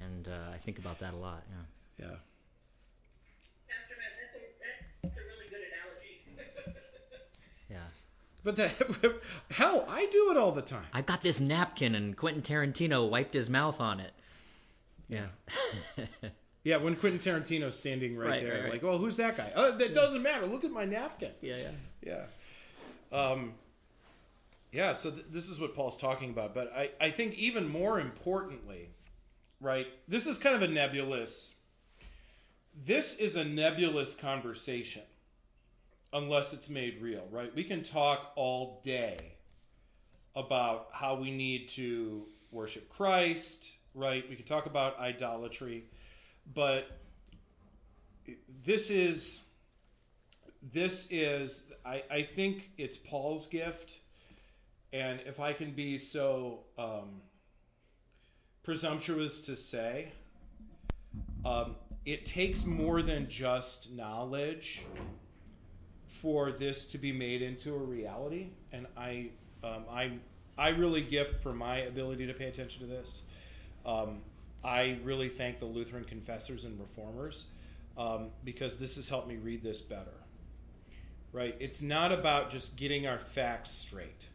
[0.00, 1.42] and uh, I think about that a lot.
[1.48, 2.06] Yeah.
[2.06, 2.16] Yeah.
[3.68, 6.22] Pastor Matt, that's a, that's a really good analogy.
[7.70, 7.78] Yeah.
[8.44, 8.72] But that,
[9.50, 10.86] hell, I do it all the time.
[10.94, 14.12] I've got this napkin, and Quentin Tarantino wiped his mouth on it.
[15.08, 15.26] Yeah.
[16.68, 18.72] Yeah, when Quentin Tarantino's standing right, Right, there, right, right.
[18.72, 19.50] like, well, who's that guy?
[19.56, 20.44] Oh, that doesn't matter.
[20.44, 21.30] Look at my napkin.
[21.40, 21.56] yeah,
[22.02, 22.26] yeah.
[23.10, 23.18] Yeah.
[23.18, 23.54] Um,
[24.70, 26.54] yeah, so th- this is what Paul's talking about.
[26.54, 28.90] But I, I think even more importantly,
[29.62, 31.54] right, this is kind of a nebulous,
[32.84, 35.00] this is a nebulous conversation
[36.12, 37.54] unless it's made real, right?
[37.54, 39.16] We can talk all day
[40.36, 44.22] about how we need to worship Christ, right?
[44.28, 45.84] We can talk about idolatry,
[46.54, 46.98] but
[48.64, 49.42] this is
[50.72, 53.98] this is I, I think it's Paul's gift,
[54.92, 57.22] and if I can be so um,
[58.62, 60.08] presumptuous to say,
[61.44, 64.84] um, it takes more than just knowledge
[66.20, 69.30] for this to be made into a reality, and I
[69.62, 70.12] um, I
[70.56, 73.22] I really gift for my ability to pay attention to this.
[73.86, 74.22] Um,
[74.64, 77.46] I really thank the Lutheran confessors and reformers
[77.96, 80.14] um, because this has helped me read this better
[81.32, 81.54] right?
[81.60, 84.26] It's not about just getting our facts straight.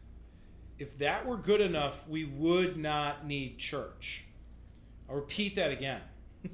[0.78, 4.24] If that were good enough, we would not need church.
[5.08, 6.00] I'll repeat that again.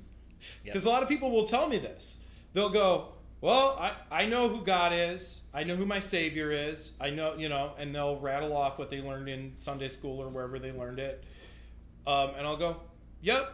[0.64, 2.24] Because a lot of people will tell me this.
[2.54, 3.08] They'll go,
[3.42, 5.42] Well, I, I know who God is.
[5.52, 6.92] I know who my Savior is.
[6.98, 10.30] I know, you know, and they'll rattle off what they learned in Sunday school or
[10.30, 11.22] wherever they learned it.
[12.06, 12.76] Um, and I'll go,
[13.20, 13.52] Yep.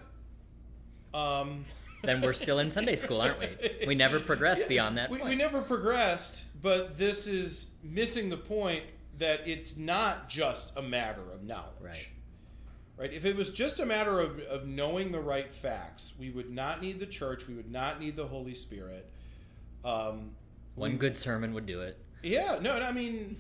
[1.15, 1.65] Um,
[2.03, 3.87] Then we're still in Sunday school, aren't we?
[3.87, 5.31] We never progressed Yeah, beyond that We, point.
[5.31, 8.83] we never progressed, but this is missing the point
[9.19, 11.73] that it's not just a matter of knowledge.
[11.81, 12.09] Right.
[12.99, 13.13] Right?
[13.13, 16.81] If it was just a matter of, of knowing the right facts, we would not
[16.83, 17.47] need the church.
[17.47, 19.07] We would not need the Holy Spirit.
[19.85, 20.31] Um,
[20.77, 21.99] One we- good sermon would do it.
[22.23, 23.37] Yeah, no, I mean,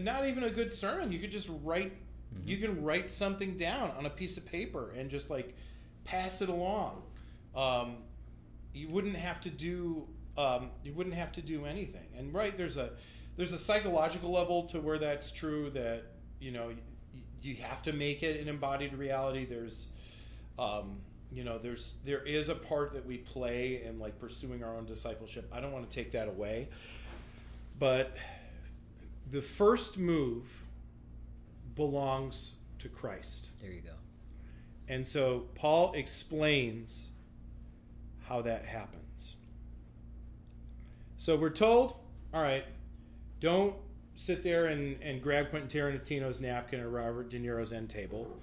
[0.00, 1.10] not even a good sermon.
[1.12, 1.92] You could just write,
[2.34, 2.48] Mhm.
[2.48, 5.54] you can write something down on a piece of paper and just like
[6.06, 7.02] pass it along.
[7.54, 7.96] Um,
[8.72, 10.06] you wouldn't have to do,
[10.38, 12.06] um, you wouldn't have to do anything.
[12.16, 12.90] And right, there's a,
[13.36, 15.70] there's a psychological level to where that's true.
[15.70, 16.04] That
[16.40, 16.74] you know, y-
[17.42, 19.44] you have to make it an embodied reality.
[19.44, 19.88] There's,
[20.58, 20.98] um,
[21.32, 24.86] you know, there's there is a part that we play in like pursuing our own
[24.86, 25.50] discipleship.
[25.52, 26.68] I don't want to take that away.
[27.78, 28.16] But
[29.30, 30.44] the first move
[31.74, 33.50] belongs to Christ.
[33.60, 33.90] There you go.
[34.88, 37.06] And so Paul explains
[38.24, 39.36] how that happens.
[41.18, 41.96] So we're told,
[42.32, 42.64] all right,
[43.40, 43.74] don't
[44.14, 48.38] sit there and, and grab Quentin Tarantino's napkin or Robert De Niro's end table.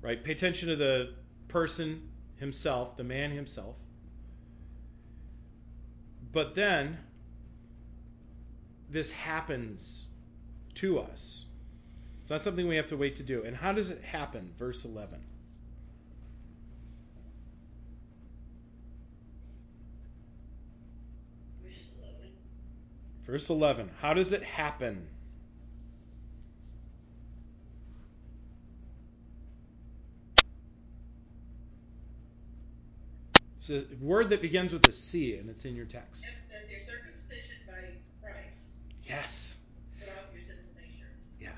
[0.00, 0.22] Right?
[0.22, 1.14] Pay attention to the
[1.48, 3.76] person himself, the man himself.
[6.32, 6.98] But then
[8.90, 10.06] this happens
[10.76, 11.46] to us.
[12.22, 13.42] It's not something we have to wait to do.
[13.42, 14.52] And how does it happen?
[14.58, 15.18] Verse 11.
[21.64, 22.32] Verse 11.
[23.24, 23.88] Verse 11.
[23.88, 25.08] How does it happen?
[33.56, 36.24] It's a word that begins with a C, and it's in your text.
[36.50, 38.56] Does your circumcision by Christ
[39.02, 39.60] Yes.
[39.98, 41.10] put off your sinful nature?
[41.38, 41.56] Yeah.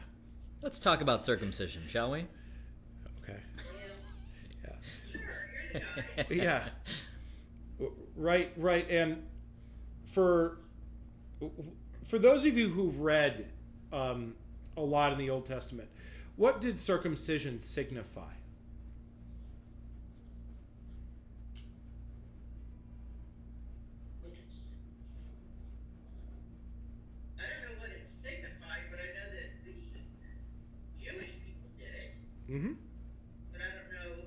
[0.61, 2.27] Let's talk about circumcision, shall we?
[3.23, 3.41] Okay.
[3.67, 3.97] Yeah.
[4.65, 4.77] Yeah.
[5.11, 5.21] Sure,
[5.53, 6.35] you're the guy.
[6.35, 6.71] Yeah.
[8.15, 8.89] Right, right.
[8.91, 9.29] And
[10.05, 10.64] for
[12.05, 13.47] for those of you who've read
[13.93, 14.35] um,
[14.77, 15.89] a lot in the Old Testament,
[16.37, 18.23] what did circumcision signify?
[27.39, 29.73] I don't know what it signified, but I know that the
[31.03, 32.15] Jewish people did it,
[32.51, 32.73] Mm-hmm.
[33.53, 34.23] but I don't know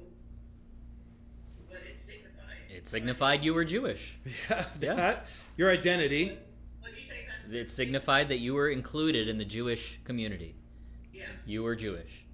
[1.67, 2.57] what it signified.
[2.75, 4.15] It signified you were Jewish.
[4.49, 4.95] Yeah, Yeah.
[4.95, 6.37] that your identity.
[6.81, 7.36] What did you say, Pastor?
[7.51, 10.55] It signified that you were included in the Jewish community.
[11.13, 11.25] Yeah.
[11.45, 12.25] You were Jewish.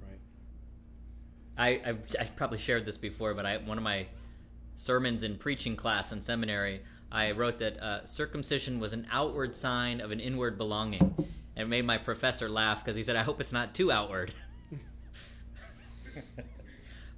[0.00, 0.20] Right.
[1.56, 4.06] I, I've, I've probably shared this before, but I one of my
[4.76, 6.80] sermons in preaching class in seminary,
[7.10, 11.14] I wrote that uh, circumcision was an outward sign of an inward belonging,
[11.56, 14.32] and it made my professor laugh because he said, "I hope it's not too outward."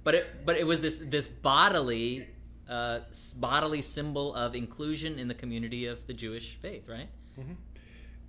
[0.03, 2.27] but it but it was this this bodily
[2.69, 2.99] uh,
[3.37, 7.09] bodily symbol of inclusion in the community of the Jewish faith, right?
[7.35, 7.53] Hmm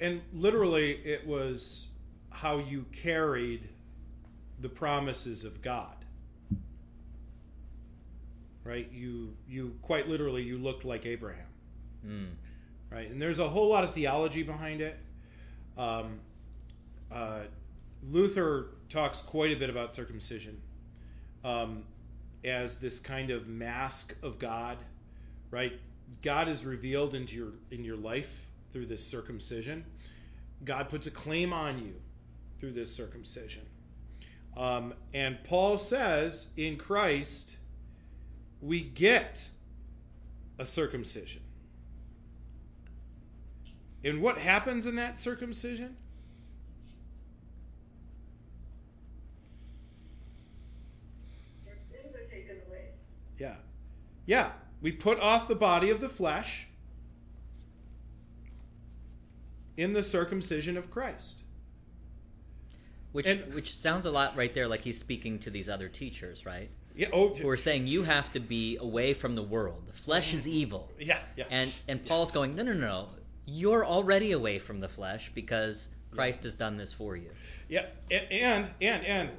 [0.01, 1.87] And literally, it was
[2.31, 3.69] how you carried
[4.61, 5.97] the promises of God.
[8.65, 8.91] right?
[8.93, 11.47] You you quite literally you looked like Abraham,
[12.07, 12.31] Mm.
[12.91, 13.11] right?
[13.11, 14.99] And there's a whole lot of theology behind it.
[15.79, 16.21] Um,
[17.11, 17.45] uh,
[18.03, 20.61] Luther talks quite a bit about circumcision
[21.45, 21.85] um,
[22.45, 24.79] as this kind of mask of God,
[25.51, 25.73] right?
[26.23, 28.46] God is revealed into your in your life
[28.77, 29.87] through this circumcision.
[30.63, 31.95] God puts a claim on you
[32.61, 33.63] through this circumcision.
[34.55, 37.57] Um, and Paul says in Christ,
[38.61, 39.49] we get
[40.59, 41.41] a circumcision.
[44.05, 45.97] And what happens in that circumcision?
[51.65, 52.89] Your sins are taken away.
[53.39, 53.55] Yeah.
[54.27, 54.51] Yeah.
[54.83, 56.69] We put off the body of the flesh
[59.77, 61.43] in the circumcision of Christ.
[63.13, 66.45] Which And- which sounds a lot right there like he's speaking to these other teachers,
[66.45, 66.71] right?
[66.95, 67.09] Yeah.
[67.13, 67.35] Oh.
[67.35, 69.87] Who are saying you have to be away from the world.
[69.87, 70.91] The flesh is evil.
[70.99, 71.19] Yeah.
[71.37, 71.45] Yeah.
[71.51, 73.09] And and Paul's going, no, no, no, no.
[73.47, 77.31] You're already away from the flesh because Christ has done this for you.
[77.69, 79.31] Yeah, and and and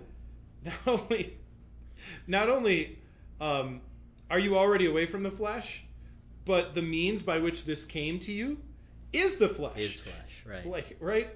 [0.63, 1.37] not only
[2.27, 2.99] not only
[3.41, 3.81] um,
[4.29, 5.83] are you already away from the flesh,
[6.45, 8.57] but the means by which this came to you
[9.11, 9.77] is the flesh.
[9.77, 10.15] Is flesh,
[10.47, 10.65] right?
[10.65, 11.29] Like right,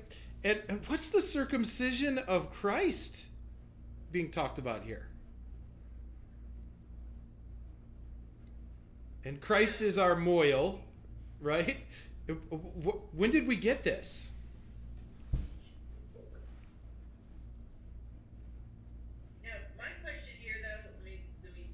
[0.44, 3.26] and, and what's the circumcision of Christ
[4.12, 5.06] being talked about here?
[9.24, 10.80] And Christ is our mohel,
[11.42, 11.78] right?
[13.14, 14.32] When did we get this?
[19.44, 21.66] Now, my question here, though, let me let me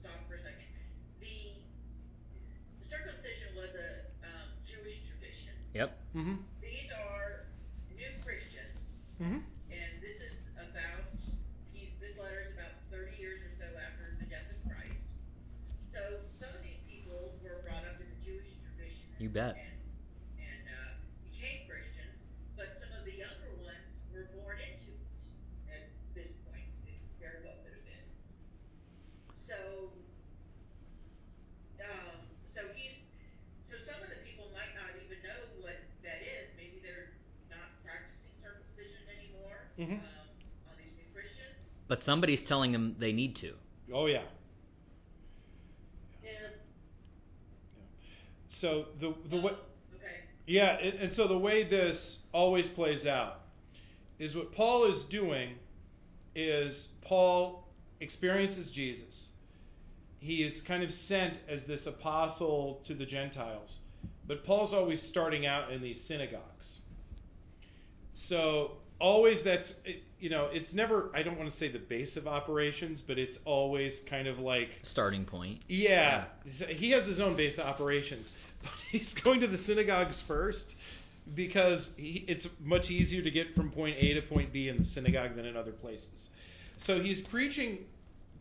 [0.00, 0.68] stop for a second.
[1.20, 1.56] The
[2.84, 5.54] circumcision was a um, Jewish tradition.
[5.74, 5.90] Yep.
[6.16, 6.36] Mm-hmm.
[6.62, 7.44] These are
[7.96, 8.76] new Christians,
[9.22, 9.40] Mm-hmm.
[9.72, 11.08] and this is about
[11.72, 14.92] he's this letter is about 30 years or so after the death of Christ.
[15.92, 16.00] So
[16.40, 19.08] some of these people were brought up in the Jewish tradition.
[19.18, 19.56] You bet.
[19.56, 19.76] And,
[20.36, 22.16] and uh, became Christians,
[22.54, 25.06] but some of the younger ones were born into it
[25.66, 25.82] at
[26.14, 26.64] this point.
[26.84, 28.04] It very well could have been.
[29.34, 29.90] So,
[31.78, 32.16] um,
[32.52, 32.92] so he's,
[33.68, 36.48] so some of the people might not even know what that is.
[36.54, 37.06] Maybe they're
[37.48, 39.66] not practicing circumcision anymore.
[39.78, 40.00] Mhm.
[40.00, 40.26] Um,
[40.64, 41.56] on these new Christians.
[41.88, 43.54] But somebody's telling them they need to.
[43.92, 44.22] Oh yeah.
[44.22, 44.35] Yeah.
[48.56, 49.52] So the the way
[49.96, 50.14] Okay.
[50.46, 53.40] yeah, and, and so the way this always plays out
[54.18, 55.50] is what Paul is doing
[56.34, 57.68] is Paul
[58.00, 59.30] experiences Jesus.
[60.20, 63.82] He is kind of sent as this apostle to the Gentiles,
[64.26, 66.80] but Paul's always starting out in these synagogues.
[68.14, 69.74] So always that's
[70.18, 73.38] you know it's never I don't want to say the base of operations, but it's
[73.44, 75.60] always kind of like Starting point.
[75.68, 78.32] yeah, So he has his own base of operations,
[78.62, 80.76] but he's going to the synagogues first
[81.34, 84.84] because he, it's much easier to get from point A to point B in the
[84.84, 86.30] synagogue than in other places.
[86.78, 87.84] So he's preaching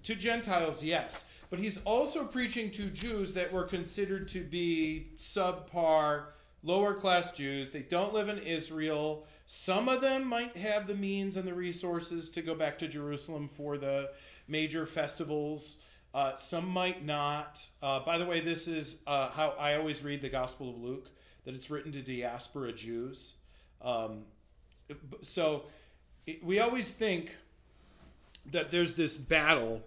[0.03, 6.25] to Gentiles, yes, but he's also preaching to Jews that were considered to be subpar,
[6.65, 7.69] lower class Jews.
[7.69, 9.25] They don't live in Israel.
[9.45, 13.47] Some of them might have the means and the resources to go back to Jerusalem
[13.47, 14.09] for the
[14.47, 15.77] major festivals.
[16.13, 17.65] Uh, some might not.
[17.83, 21.09] Uh, by the way, this is uh, how I always read the Gospel of Luke,
[21.43, 23.35] that it's written to diaspora Jews.
[23.81, 24.23] Um,
[25.21, 25.65] so
[26.25, 27.35] it, we always think
[28.51, 29.81] that there's this battle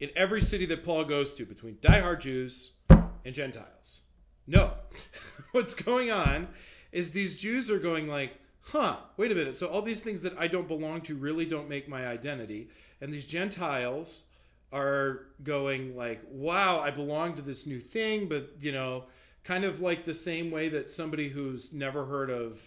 [0.00, 4.00] in every city that Paul goes to between diehard Jews and Gentiles.
[4.46, 4.72] No.
[5.52, 6.48] What's going on
[6.92, 8.32] is these Jews are going like,
[8.62, 9.56] huh, wait a minute.
[9.56, 12.68] So all these things that I don't belong to really don't make my identity.
[13.00, 14.24] And these Gentiles
[14.72, 19.04] are going like, wow, I belong to this new thing, but you know,
[19.44, 22.60] kind of like the same way that somebody who's never heard of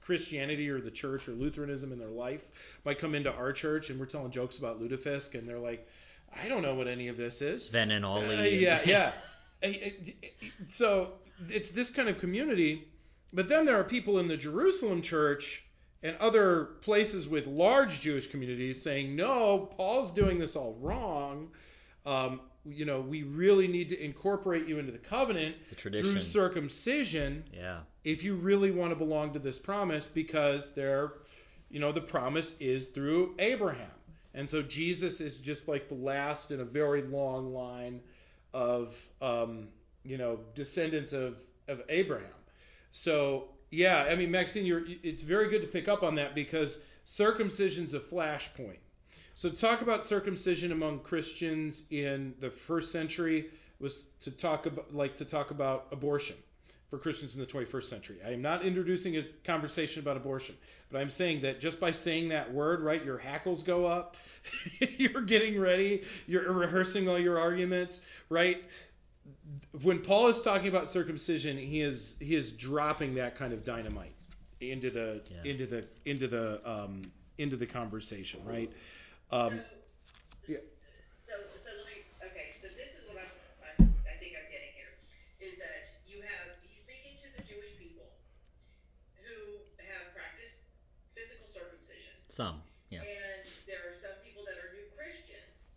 [0.00, 2.44] Christianity or the church or Lutheranism in their life
[2.84, 5.86] might come into our church and we're telling jokes about lutefisk and they're like,
[6.42, 7.66] I don't know what any of this is.
[7.66, 8.18] Sven and Ole.
[8.18, 9.12] Uh, yeah, yeah.
[10.66, 11.12] So
[11.48, 12.88] it's this kind of community,
[13.32, 15.64] but then there are people in the Jerusalem church
[16.02, 21.50] and other places with large Jewish communities saying, no, Paul's doing this all wrong.
[22.04, 27.44] Um, you know, we really need to incorporate you into the covenant The through circumcision
[27.56, 27.80] Yeah.
[28.04, 31.12] if you really want to belong to this promise because they're
[31.70, 33.90] you know the promise is through Abraham.
[34.34, 38.00] And so Jesus is just like the last in a very long line
[38.52, 39.68] of um,
[40.04, 41.36] you know descendants of
[41.68, 42.28] of Abraham.
[42.90, 46.82] So yeah, I mean Maxine, you're it's very good to pick up on that because
[47.06, 48.78] circumcision's a flashpoint.
[49.34, 53.46] So talk about circumcision among Christians in the first century
[53.80, 56.36] was to talk about like to talk about abortion
[56.92, 58.18] for Christians in the 21st century.
[58.22, 60.54] I am not introducing a conversation about abortion,
[60.90, 64.16] but I'm saying that just by saying that word, right, your hackles go up.
[64.98, 68.62] you're getting ready, you're rehearsing all your arguments, right?
[69.82, 74.14] When Paul is talking about circumcision, he is he is dropping that kind of dynamite
[74.60, 75.50] into the Yeah.
[75.50, 77.02] into the into the um,
[77.38, 78.70] into the conversation, right?
[79.30, 79.60] Um,
[80.44, 80.58] so, yeah.
[81.26, 83.32] so, so let me, okay, so this is what I'm,
[83.64, 84.92] I'm, I think I'm getting here,
[85.40, 88.04] is that you have, he's speaking to the Jewish people
[89.24, 90.60] who have practiced
[91.16, 92.12] physical circumcision.
[92.28, 92.60] Some,
[92.92, 93.00] yeah.
[93.00, 95.72] And there are some people that are new Christians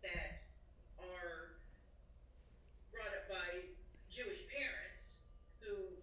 [0.00, 0.48] that
[0.96, 1.60] are
[2.88, 3.68] brought up by
[4.08, 5.20] Jewish parents
[5.60, 6.00] who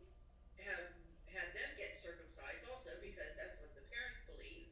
[0.61, 0.93] have
[1.33, 4.69] had them get circumcised also because that's what the parents believe.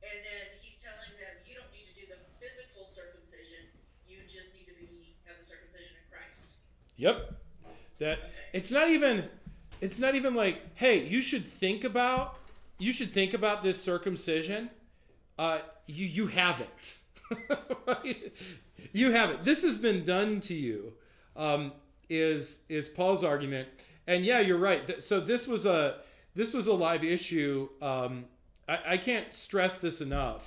[0.00, 3.68] And then he's telling them you don't need to do the physical circumcision,
[4.08, 6.48] you just need to be have the circumcision in Christ.
[7.02, 7.34] Yep.
[7.98, 8.18] That
[8.52, 9.28] it's not even
[9.80, 12.36] it's not even like, hey, you should think about
[12.78, 14.70] you should think about this circumcision.
[15.36, 17.58] Uh, you you have it.
[17.86, 18.32] right?
[18.92, 19.44] You have it.
[19.44, 20.92] This has been done to you.
[21.34, 21.72] Um,
[22.08, 23.68] is is Paul's argument?
[24.06, 25.02] And yeah, you're right.
[25.02, 25.96] So this was a
[26.36, 27.68] this was a live issue.
[27.80, 28.26] Um,
[28.68, 30.46] I, I can't stress this enough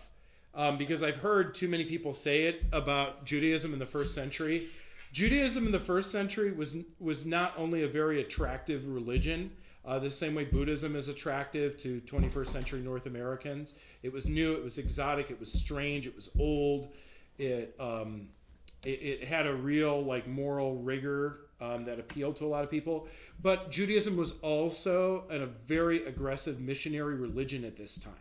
[0.53, 4.63] um, because I've heard too many people say it about Judaism in the first century.
[5.11, 9.51] Judaism in the first century was was not only a very attractive religion,
[9.85, 13.77] uh, the same way Buddhism is attractive to 21st century North Americans.
[14.03, 16.87] It was new, it was exotic, it was strange, it was old.
[17.37, 18.29] It um,
[18.83, 22.71] it, it had a real like moral rigor um, that appealed to a lot of
[22.71, 23.07] people.
[23.41, 28.13] But Judaism was also an, a very aggressive missionary religion at this time.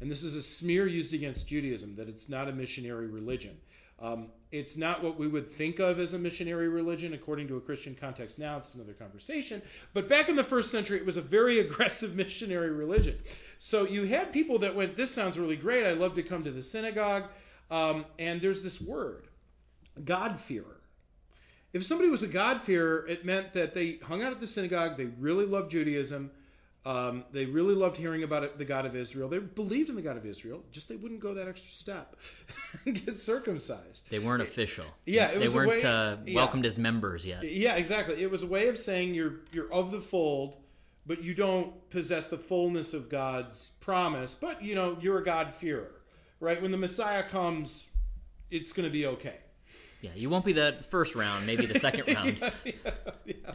[0.00, 3.56] And this is a smear used against Judaism that it's not a missionary religion.
[4.00, 7.60] Um, it's not what we would think of as a missionary religion according to a
[7.60, 8.58] Christian context now.
[8.58, 9.62] That's another conversation.
[9.92, 13.18] But back in the first century, it was a very aggressive missionary religion.
[13.58, 15.86] So you had people that went, This sounds really great.
[15.86, 17.24] I'd love to come to the synagogue.
[17.70, 19.26] Um, and there's this word,
[20.04, 20.80] God-fearer.
[21.72, 25.06] If somebody was a God-fearer, it meant that they hung out at the synagogue, they
[25.06, 26.30] really loved Judaism,
[26.86, 29.28] um, they really loved hearing about it, the God of Israel.
[29.28, 32.16] They believed in the God of Israel, just they wouldn't go that extra step
[32.84, 34.10] and get circumcised.
[34.10, 34.84] They weren't official.
[35.06, 36.34] Yeah, it they weren't way- uh, yeah.
[36.34, 37.44] welcomed as members yet.
[37.44, 38.22] Yeah, exactly.
[38.22, 40.56] It was a way of saying you're you're of the fold,
[41.06, 44.34] but you don't possess the fullness of God's promise.
[44.34, 45.90] But you know you're a God fearer,
[46.38, 46.60] right?
[46.60, 47.86] When the Messiah comes,
[48.50, 49.36] it's going to be okay.
[50.02, 52.38] Yeah, you won't be the first round, maybe the second round.
[52.38, 52.50] yeah,
[52.84, 52.90] yeah,
[53.24, 53.52] yeah.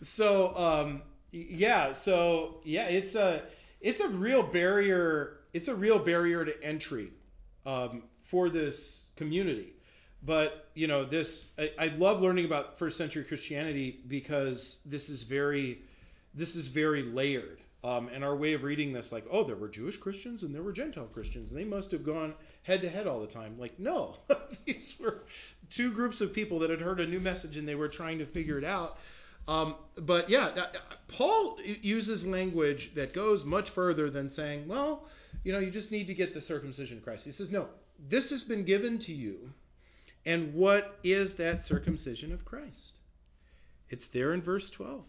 [0.00, 1.02] So um,
[1.32, 3.42] yeah, so yeah, it's a
[3.80, 5.38] it's a real barrier.
[5.52, 7.10] It's a real barrier to entry
[7.66, 9.72] um, for this community.
[10.22, 15.22] But you know, this I, I love learning about first century Christianity because this is
[15.22, 15.82] very
[16.34, 17.58] this is very layered.
[17.82, 20.62] Um, and our way of reading this, like, oh, there were Jewish Christians and there
[20.62, 23.58] were Gentile Christians, and they must have gone head to head all the time.
[23.58, 24.16] Like, no,
[24.66, 25.22] these were
[25.70, 28.26] two groups of people that had heard a new message and they were trying to
[28.26, 28.98] figure it out.
[29.48, 30.66] Um, but yeah, uh,
[31.08, 35.04] Paul uses language that goes much further than saying, well,
[35.42, 37.24] you know, you just need to get the circumcision of Christ.
[37.24, 37.68] He says, no,
[38.08, 39.52] this has been given to you.
[40.26, 42.98] And what is that circumcision of Christ?
[43.88, 45.02] It's there in verse 12.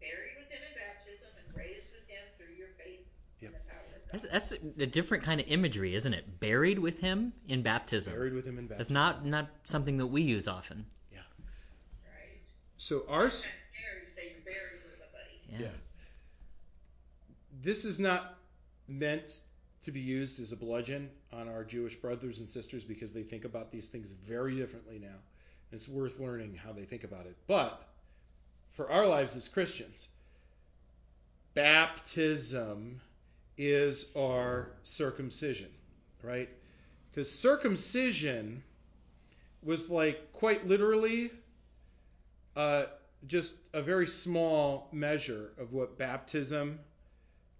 [0.00, 3.06] Buried with him in baptism and raised with him through your faith
[3.40, 3.52] in Yep.
[3.52, 3.97] the power of God.
[4.12, 6.40] That's, that's a different kind of imagery, isn't it?
[6.40, 8.14] Buried with him in baptism.
[8.14, 8.94] Buried with him in baptism.
[8.94, 9.30] That's baptism.
[9.30, 10.86] not not something that we use often.
[11.12, 11.18] Yeah.
[12.04, 12.40] Right?
[12.78, 15.62] So our It's kind of scary to say you're buried with somebody.
[15.62, 15.66] Yeah.
[15.66, 15.72] Yeah.
[17.62, 18.38] this is not
[18.86, 19.40] meant
[19.82, 23.44] to be used as a bludgeon on our Jewish brothers and sisters because they think
[23.44, 25.16] about these things very differently now.
[25.70, 27.36] It's worth learning how they think about it.
[27.46, 27.84] But
[28.72, 30.08] for our lives as Christians,
[31.54, 33.00] baptism
[33.58, 35.68] is our circumcision,
[36.22, 36.48] right?
[37.10, 38.62] Because circumcision
[39.62, 41.30] was like quite literally
[42.56, 42.84] uh,
[43.26, 46.78] just a very small measure of what baptism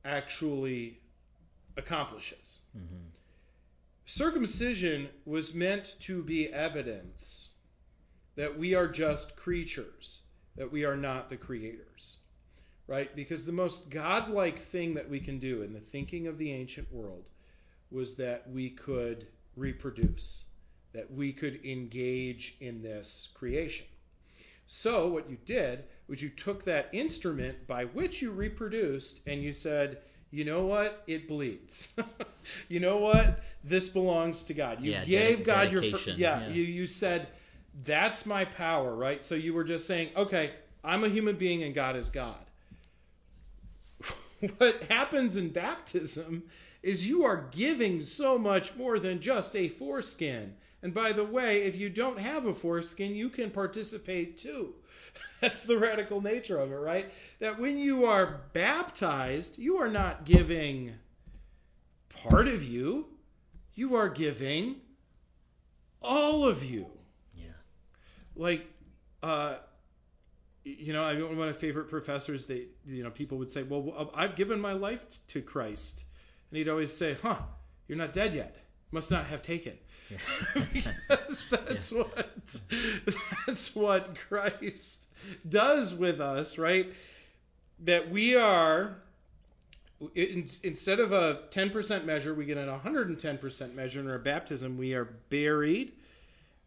[0.05, 0.99] actually
[1.77, 2.61] accomplishes.
[2.73, 3.05] hmm
[4.07, 7.51] Circumcision was meant to be evidence
[8.37, 10.23] that we are just creatures,
[10.57, 12.17] that we are not the creators.
[12.89, 13.15] Right?
[13.15, 16.93] Because the most godlike thing that we can do in the thinking of the ancient
[16.93, 17.31] world
[17.91, 19.27] was that we could
[19.57, 20.45] reproduce,
[20.93, 23.87] that we could engage in this creation.
[24.67, 29.53] So what you did was you took that instrument by which you reproduced and you
[29.53, 29.99] said,
[30.31, 31.03] you know what?
[31.07, 31.95] It bleeds.
[32.69, 33.41] you know what?
[33.65, 34.83] This belongs to God.
[34.83, 36.49] You Yeah, gave dedi- God your fir- yeah, yeah.
[36.51, 37.29] You you said
[37.85, 39.25] that's my power, right?
[39.25, 40.53] So you were just saying, okay,
[40.85, 42.37] I'm a human being and God is God.
[44.59, 46.45] what happens in baptism
[46.83, 50.55] is you are giving so much more than just a foreskin.
[50.83, 54.75] And by the way, if you don't have a foreskin, you can participate too.
[55.41, 57.11] That's the radical nature of it, right?
[57.41, 60.95] That when you are baptized, you are not giving
[62.09, 63.07] part of you,
[63.75, 64.77] you are giving
[66.03, 66.87] all of you.
[67.37, 67.47] Yeah.
[68.37, 68.67] Like,
[69.23, 69.57] uh,
[70.79, 72.47] you know, I one of my favorite professors.
[72.47, 76.05] They, you know, people would say, "Well, uh, I've given my life to Christ,"
[76.51, 77.39] and he'd always say, "Huh,
[77.87, 78.57] you're not dead yet.
[78.91, 79.79] Must not have taken."
[80.11, 80.19] Yeah.
[80.73, 82.61] because that's what
[83.47, 85.09] that's what Christ
[85.49, 86.93] does with us, right?
[87.81, 88.97] That we are
[90.15, 94.79] in, instead of a 10% measure, we get an 110% measure in our baptism.
[94.79, 95.93] We are buried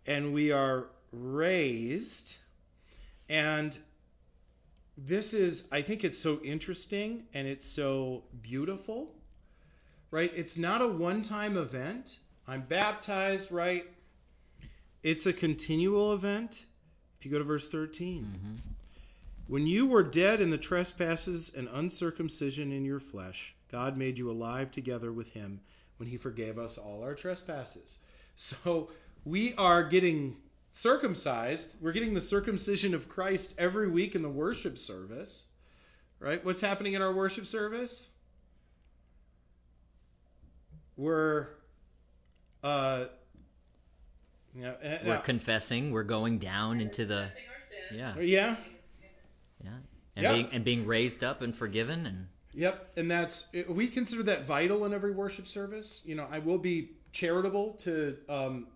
[0.05, 2.35] and we are raised.
[3.29, 3.77] And
[4.97, 9.13] this is, I think it's so interesting and it's so beautiful,
[10.11, 10.31] right?
[10.35, 12.17] It's not a one time event.
[12.47, 13.85] I'm baptized, right?
[15.03, 16.65] It's a continual event.
[17.19, 18.23] If you go to verse 13.
[18.23, 18.55] hmm
[19.47, 24.29] When you were dead in the trespasses and uncircumcision in your flesh, God made you
[24.29, 25.61] alive together with him
[25.97, 27.99] when he forgave us all our trespasses.
[28.35, 28.89] So
[29.23, 30.35] we are getting
[30.71, 31.75] circumcised.
[31.81, 35.47] We're getting the circumcision of Christ every week in the worship service.
[36.19, 36.43] Right?
[36.45, 38.09] What's happening in our worship service?
[40.97, 41.47] We're
[42.63, 43.05] uh
[44.53, 45.91] yeah, eh, We're now- confessing.
[45.91, 47.97] We're going down into the our sin.
[47.97, 48.55] yeah yeah.
[49.63, 49.69] yeah
[50.15, 50.33] and Yeah.
[50.33, 54.83] being and being raised up and forgiven and Yep, and that's we consider that vital
[54.85, 56.01] in every worship service.
[56.05, 58.67] You know, I will be charitable to um,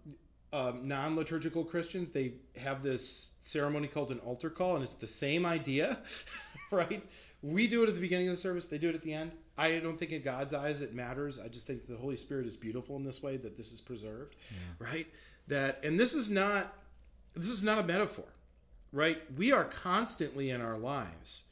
[0.56, 2.12] um, non-liturgical Christians.
[2.12, 6.00] They have this ceremony called an altar call, and it's the same idea,
[6.72, 7.04] right?
[7.42, 8.68] We do it at the beginning of the service.
[8.68, 9.34] They do it at the end.
[9.58, 11.40] I don't think in God's eyes it matters.
[11.40, 14.38] I just think the Holy Spirit is beautiful in this way that this is preserved,
[14.80, 15.08] right?
[15.48, 16.74] That and this is not
[17.36, 18.26] this is not a metaphor,
[18.94, 19.18] right?
[19.38, 21.44] We are constantly in our lives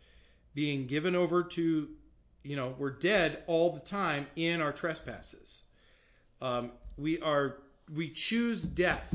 [0.55, 1.89] being given over to
[2.43, 5.63] you know, we're dead all the time in our trespasses.
[6.41, 7.55] Um, we are
[7.93, 9.13] we choose death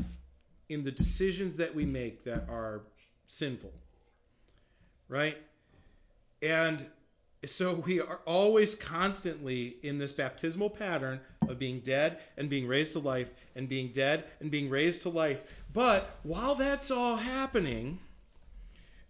[0.67, 2.81] in the decisions that we make that are
[3.27, 3.71] sinful,
[5.07, 5.37] right?
[6.41, 6.85] And
[7.45, 12.93] so we are always constantly in this baptismal pattern of being dead and being raised
[12.93, 15.41] to life and being dead and being raised to life.
[15.73, 17.99] But while that's all happening,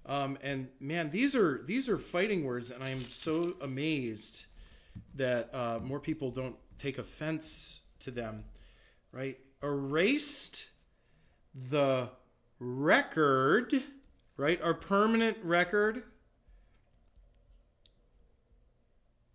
[0.05, 4.43] um, and man, these are these are fighting words, and I'm so amazed
[5.16, 8.43] that uh, more people don't take offense to them.
[9.12, 9.39] Right?
[9.62, 10.66] Erased
[11.70, 12.10] the
[12.60, 13.74] record,
[14.38, 14.62] right?
[14.62, 16.03] Our permanent record.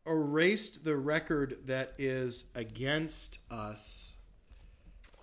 [0.07, 4.13] Erased the record that is against us,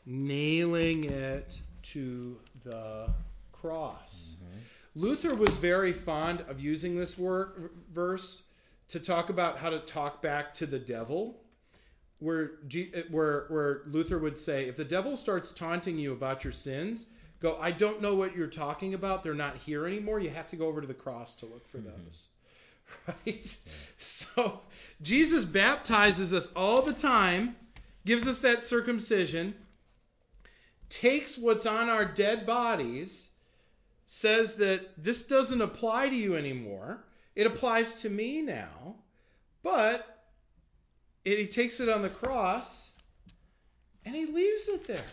[0.06, 3.10] nailing it to the
[3.52, 4.38] cross.
[4.38, 4.58] Mm-hmm.
[4.96, 8.44] Luther was very fond of using this word, verse
[8.90, 11.41] to talk about how to talk back to the devil.
[12.22, 16.54] Where, G, where, where Luther would say, if the devil starts taunting you about your
[16.54, 17.08] sins,
[17.40, 19.24] go, I don't know what you're talking about.
[19.24, 20.20] They're not here anymore.
[20.20, 21.90] You have to go over to the cross to look for mm-hmm.
[22.06, 22.28] those.
[23.08, 23.58] Right?
[23.98, 24.60] So
[25.02, 27.56] Jesus baptizes us all the time,
[28.06, 29.56] gives us that circumcision,
[30.90, 33.30] takes what's on our dead bodies,
[34.06, 37.02] says that this doesn't apply to you anymore.
[37.34, 38.96] It applies to me now.
[39.64, 40.11] But
[41.24, 42.94] it, he takes it on the cross
[44.06, 45.06] and he leaves it there.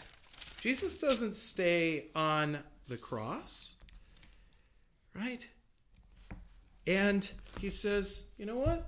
[0.60, 3.74] Jesus doesn't stay on the cross.
[5.14, 5.46] Right?
[6.86, 7.28] And
[7.60, 8.86] he says, you know what?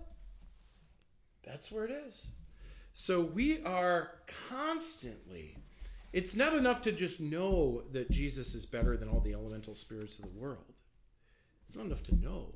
[1.44, 2.28] That's where it is.
[2.94, 4.10] So we are
[4.48, 5.56] constantly
[6.12, 10.18] it's not enough to just know that Jesus is better than all the elemental spirits
[10.18, 10.64] of the world.
[11.68, 12.54] It's not enough to know.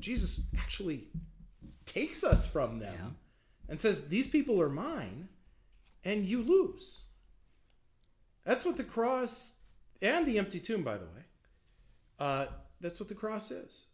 [0.00, 1.08] Jesus actually
[1.84, 3.10] takes us from them Yeah.
[3.68, 5.28] And says, These people are mine,
[6.04, 7.02] and you lose.
[8.44, 9.54] That's what the cross
[10.00, 11.22] and the empty tomb, by the way,
[12.18, 12.46] uh,
[12.80, 13.84] that's what the cross is.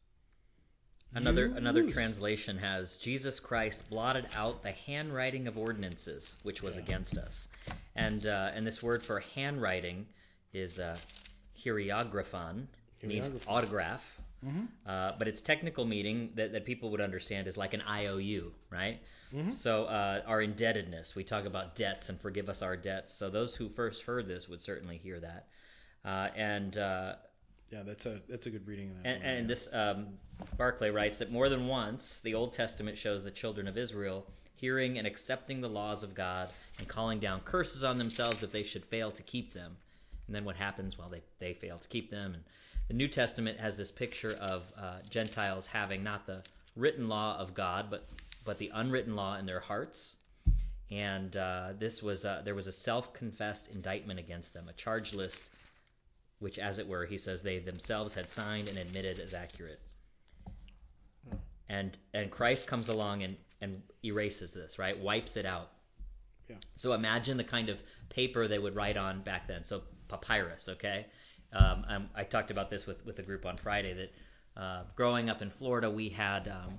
[1.14, 1.93] Another You another lose.
[1.93, 6.83] translation has Jesus Christ blotted out the handwriting of ordinances which was Yeah.
[6.83, 7.49] against us,
[7.95, 10.07] and uh, and this word for handwriting
[10.53, 10.97] is uh,
[11.64, 12.66] cheirographon,
[13.03, 14.13] means autograph.
[14.45, 14.64] Mm-hmm.
[14.86, 19.01] Uh, but its technical meaning that, that people would understand is like an IOU, right?
[19.32, 19.51] Mhm.
[19.51, 23.12] So uh, our indebtedness, we talk about debts and forgive us our debts.
[23.14, 25.47] So those who first heard this would certainly hear that.
[26.05, 27.14] Uh, and uh,
[27.70, 29.09] Yeah, that's a that's a good reading of that.
[29.09, 29.47] and, one, and yeah.
[29.49, 30.07] this um,
[30.59, 34.26] Barclay writes that more than once the Old Testament shows the children of Israel
[34.57, 38.62] hearing and accepting the laws of God and calling down curses on themselves if they
[38.62, 39.76] should fail to keep them.
[40.26, 40.97] And then what happens?
[40.97, 42.34] Well, they, they fail to keep them.
[42.34, 42.42] And
[42.89, 46.43] the New Testament has this picture of uh, Gentiles having not the
[46.76, 48.07] written law of God, but
[48.45, 50.16] but the unwritten law in their hearts.
[50.91, 55.51] And uh, this was uh, there was a self-confessed indictment against them, a charge list,
[56.41, 59.80] which, as it were, he says they themselves had signed and admitted as accurate.
[61.68, 64.99] And and Christ comes along and and erases this, right?
[64.99, 65.70] Wipes it out.
[66.51, 66.57] Yeah.
[66.76, 67.78] So imagine the kind of
[68.11, 69.64] paper they would write on back then.
[69.64, 71.07] So papyrus, okay?
[71.55, 74.12] Um, um, I talked about this with, with the group on Friday that
[74.57, 76.78] uh, growing up in Florida, we had um,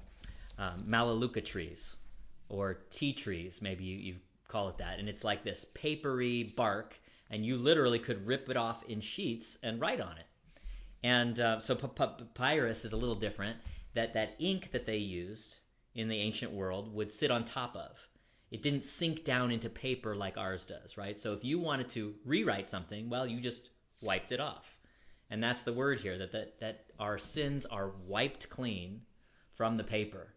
[0.57, 1.95] um, trees
[2.49, 4.15] or tea trees, maybe you, you
[4.47, 4.99] call it that.
[4.99, 6.99] And it's like this papery bark,
[7.30, 10.26] and you literally could rip it off in sheets and write on it.
[11.03, 13.57] And uh, so pa- pa- papyrus is a little different.
[13.93, 15.55] That that ink that they used
[15.93, 17.91] in the ancient world would sit on top of.
[18.51, 21.19] It didn't sink down into paper like ours does, right?
[21.19, 23.69] So if you wanted to rewrite something, well, you just
[24.02, 24.78] wiped it off.
[25.30, 29.02] And that's the word here that that, that our sins are wiped clean
[29.56, 30.28] from the paper.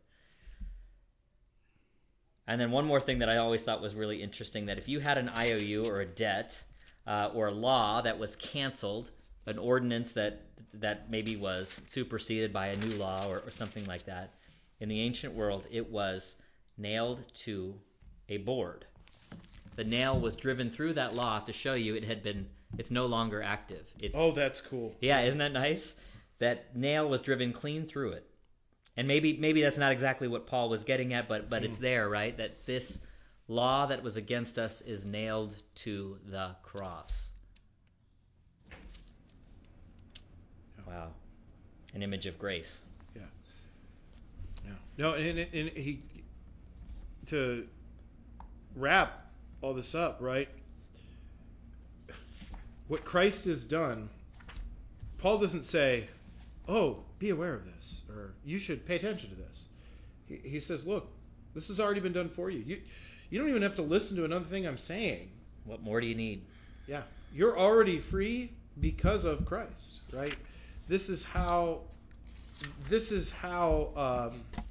[2.47, 5.01] And then one more thing that I always thought was really interesting that if you
[5.01, 6.63] had an IOU or a debt
[7.07, 9.11] uh, or a law that was canceled,
[9.47, 10.43] an ordinance that
[10.75, 14.35] that maybe was superseded by a new law or, or something like that,
[14.81, 16.37] in the ancient world it was
[16.79, 17.75] nailed to
[18.29, 18.87] a board.
[19.77, 23.07] The nail was driven through that law to show you it had been it's no
[23.07, 23.93] longer active.
[24.03, 24.95] It's Oh, that's cool.
[25.01, 25.95] yeah, isn't that nice?
[26.39, 28.25] That nail was driven clean through it.
[28.97, 31.83] And maybe maybe that's not exactly what Paul was getting at, but but it's hmm.
[31.83, 32.37] there, right?
[32.37, 33.01] That this
[33.47, 37.29] law that was against us is nailed to the cross.
[40.87, 41.11] Wow.
[41.95, 42.81] An image of grace.
[43.14, 43.23] Yeah.
[44.99, 46.03] No, and, and, and he
[47.27, 47.66] to
[48.75, 49.27] wrap
[49.61, 50.49] all this up, right?
[52.89, 54.09] What Christ has done,
[55.18, 56.09] Paul doesn't say,
[56.66, 59.68] "Oh, be aware of this," or "You should pay attention to this."
[60.26, 61.07] He, he says, "Look,
[61.55, 62.61] this has already been done for you.
[62.61, 62.80] You
[63.30, 65.30] you don't even have to listen to another thing I'm saying.
[65.64, 66.43] What more do you need?
[66.86, 67.03] Yeah,
[67.34, 70.34] you're already free because of Christ, right?
[70.89, 71.80] This is how.
[72.89, 74.30] This is how.
[74.32, 74.62] Um,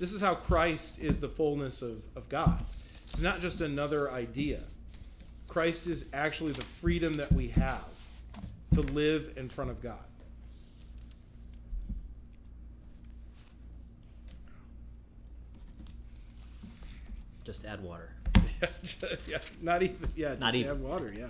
[0.00, 2.58] this is how Christ is the fullness of, of God.
[3.04, 4.60] It's not just another idea.
[5.50, 7.84] Christ is actually the freedom that we have
[8.72, 9.98] to live in front of God.
[17.44, 18.10] Just add water.
[19.26, 19.96] yeah, not even.
[20.14, 20.68] Yeah, just Not even.
[20.68, 21.12] have water.
[21.12, 21.26] Yeah.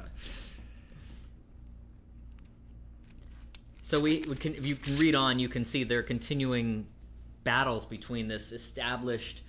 [3.81, 6.87] So we, we can if you can read on, you can see there are continuing
[7.43, 9.41] battles between this established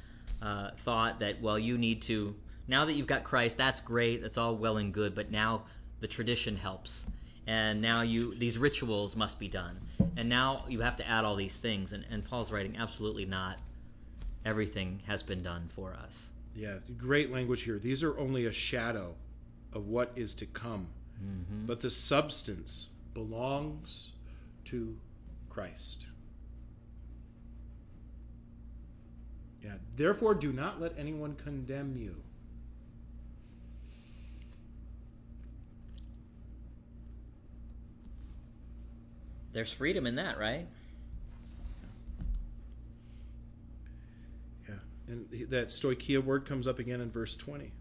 [0.41, 2.33] uh, thought that well you need to
[2.67, 5.63] now that you've got Christ that's great that's all well and good but now
[6.01, 7.05] the tradition helps.
[7.47, 9.79] And now you these rituals must be done.
[10.17, 11.93] And now you have to add all these things.
[11.93, 13.57] And, and Paul's writing absolutely not.
[14.43, 16.27] Everything has been done for us.
[16.55, 17.79] Yeah, great language here.
[17.79, 19.15] These are only a shadow
[19.73, 20.87] of what is to come,
[21.17, 24.09] hmm but the substance belongs
[24.65, 24.97] to
[25.49, 26.07] Christ.
[29.63, 32.15] Yeah, therefore do not let anyone condemn you.
[39.53, 40.67] There's freedom in that right
[44.67, 44.75] Yeah,
[45.07, 47.71] and that stoicheia word comes up again in verse 20.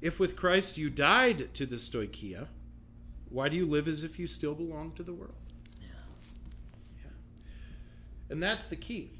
[0.00, 2.46] If with Christ you died to the stoicheia,
[3.28, 5.34] why do you live as if you still belong to the world?
[5.80, 7.10] yeah
[8.30, 9.10] And that's the key.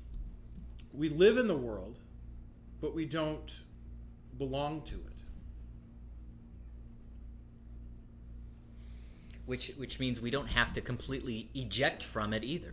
[0.93, 1.99] We live in the world,
[2.81, 3.61] but we don't
[4.39, 5.20] belong to it.
[9.51, 12.73] Which which means we don't have to completely eject from it either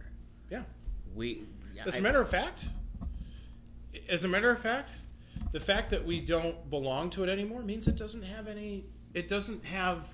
[0.52, 0.64] Yeah.
[1.16, 1.44] we
[1.84, 2.70] As I- a matter of fact,
[4.08, 4.96] as a matter of fact,
[5.52, 9.28] the fact that we don't belong to it anymore means it doesn't have any it
[9.28, 10.08] doesn't have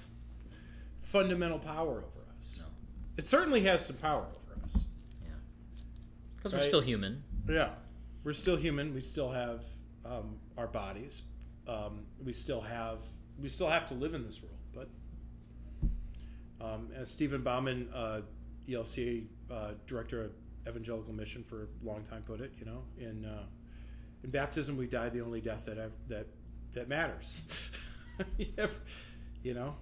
[1.01, 2.59] fundamental power over us.
[2.61, 2.65] No.
[3.17, 4.85] It certainly has some power over us.
[5.21, 5.29] Yeah.
[6.37, 7.23] Because we're still human.
[7.47, 7.71] Yeah.
[8.23, 8.93] We're still human.
[8.93, 9.63] We still have
[10.05, 11.23] um, our bodies.
[11.67, 12.99] Um, we still have
[13.37, 14.55] we still have to live in this world.
[16.63, 18.21] Um, as Stephen Bouman uh,
[18.69, 20.31] ELCA uh, director of
[20.67, 22.53] evangelical mission for a long time put it.
[22.57, 23.43] You know, in uh,
[24.23, 26.27] in baptism we die the only death that I've, that
[26.73, 27.43] that matters.
[29.43, 29.75] you know,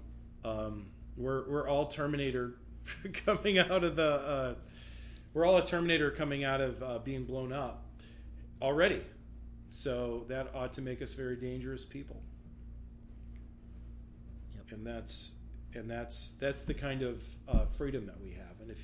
[0.44, 2.56] um, we're we're all Terminator
[3.26, 4.56] coming out of the uh,
[5.34, 7.86] we're all a Terminator coming out of uh, being blown up
[8.62, 9.02] already.
[9.70, 12.22] So that ought to make us very dangerous people.
[14.56, 14.72] Yep.
[14.72, 15.32] And that's
[15.76, 18.60] and that's that's the kind of uh, freedom that we have.
[18.62, 18.80] And if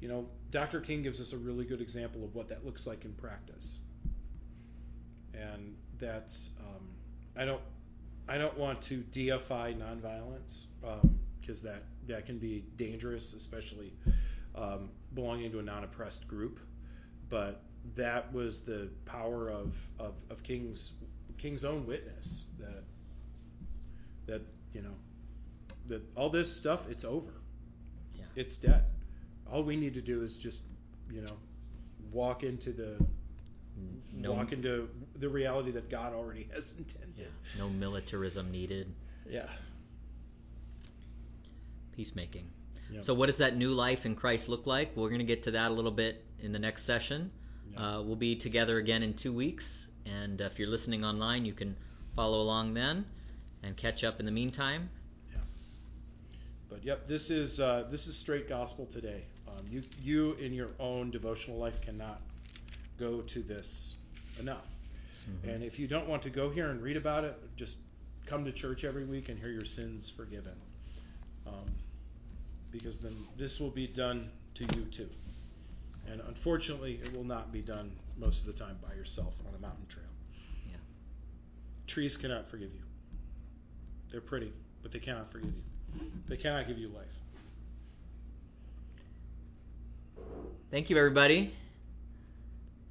[0.00, 0.80] you know, Dr.
[0.80, 3.80] King gives us a really good example of what that looks like in practice.
[5.34, 6.88] And that's um,
[7.36, 7.60] I don't
[8.28, 10.64] I don't want to deify nonviolence
[11.40, 13.92] because um, that that can be dangerous, especially
[14.54, 16.60] um, belonging to a non-oppressed group.
[17.28, 17.62] But
[17.96, 20.92] that was the power of, of, of King's
[21.38, 22.84] King's own witness that
[24.26, 24.42] that
[24.72, 24.94] you know
[25.90, 27.32] that all this stuff it's over.
[28.14, 28.24] Yeah.
[28.36, 28.84] It's dead.
[29.52, 30.62] All we need to do is just
[31.12, 31.36] you know
[32.12, 32.96] walk into the
[34.12, 37.14] no, walk into the reality that God already has intended.
[37.16, 37.24] Yeah.
[37.58, 38.92] No militarism needed.
[39.28, 39.46] Yeah.
[41.96, 42.50] Peacemaking.
[42.90, 43.02] Yep.
[43.02, 44.96] So, what does that new life in Christ look like?
[44.96, 47.30] We're going to get to that a little bit in the next session.
[47.72, 47.80] Yep.
[47.80, 51.76] Uh, we'll be together again in two weeks, and if you're listening online, you can
[52.16, 53.06] follow along then
[53.62, 54.90] and catch up in the meantime.
[56.70, 59.22] But yep, this is uh, this is straight gospel today.
[59.48, 62.20] Um, you you in your own devotional life cannot
[62.98, 63.96] go to this
[64.38, 64.66] enough.
[65.28, 65.50] Mm-hmm.
[65.50, 67.78] And if you don't want to go here and read about it, just
[68.26, 70.54] come to church every week and hear your sins forgiven.
[71.46, 71.66] Um,
[72.70, 75.08] because then this will be done to you too.
[76.10, 79.58] And unfortunately, it will not be done most of the time by yourself on a
[79.58, 80.04] mountain trail.
[80.70, 80.76] Yeah.
[81.86, 82.82] Trees cannot forgive you.
[84.10, 84.52] They're pretty,
[84.82, 85.62] but they cannot forgive you.
[86.28, 87.06] They cannot give you life.
[90.70, 91.54] Thank you, everybody.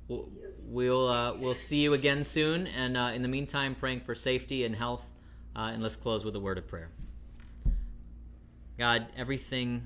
[0.08, 0.30] We'll
[0.70, 2.68] we'll, uh, we'll see you again soon.
[2.68, 5.06] And uh, in the meantime, praying for safety and health.
[5.56, 6.90] Uh, and let's close with a word of prayer.
[8.78, 9.84] God, everything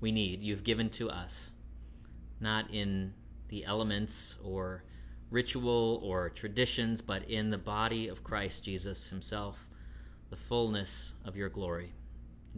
[0.00, 1.50] we need, you've given to us,
[2.40, 3.12] not in
[3.48, 4.82] the elements or
[5.30, 9.66] ritual or traditions, but in the body of Christ Jesus Himself,
[10.30, 11.92] the fullness of your glory,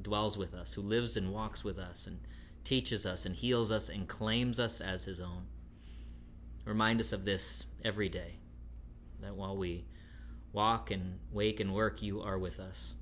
[0.01, 2.19] dwells with us, who lives and walks with us, and
[2.65, 5.47] teaches us and heals us and claims us as His own.
[6.65, 8.35] Remind us of this every day,
[9.21, 9.85] that while we
[10.53, 12.95] walk and wake and work, you are with us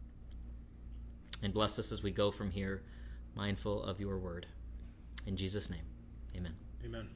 [1.43, 2.83] and bless us as we go from here,
[3.35, 4.47] mindful of your word.
[5.27, 5.85] In Jesus' name,
[6.37, 6.55] amen.
[6.85, 7.09] Amen.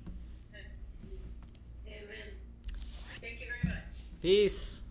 [1.87, 2.05] Amen.
[3.21, 3.85] Thank you very much.
[4.23, 4.84] Peace.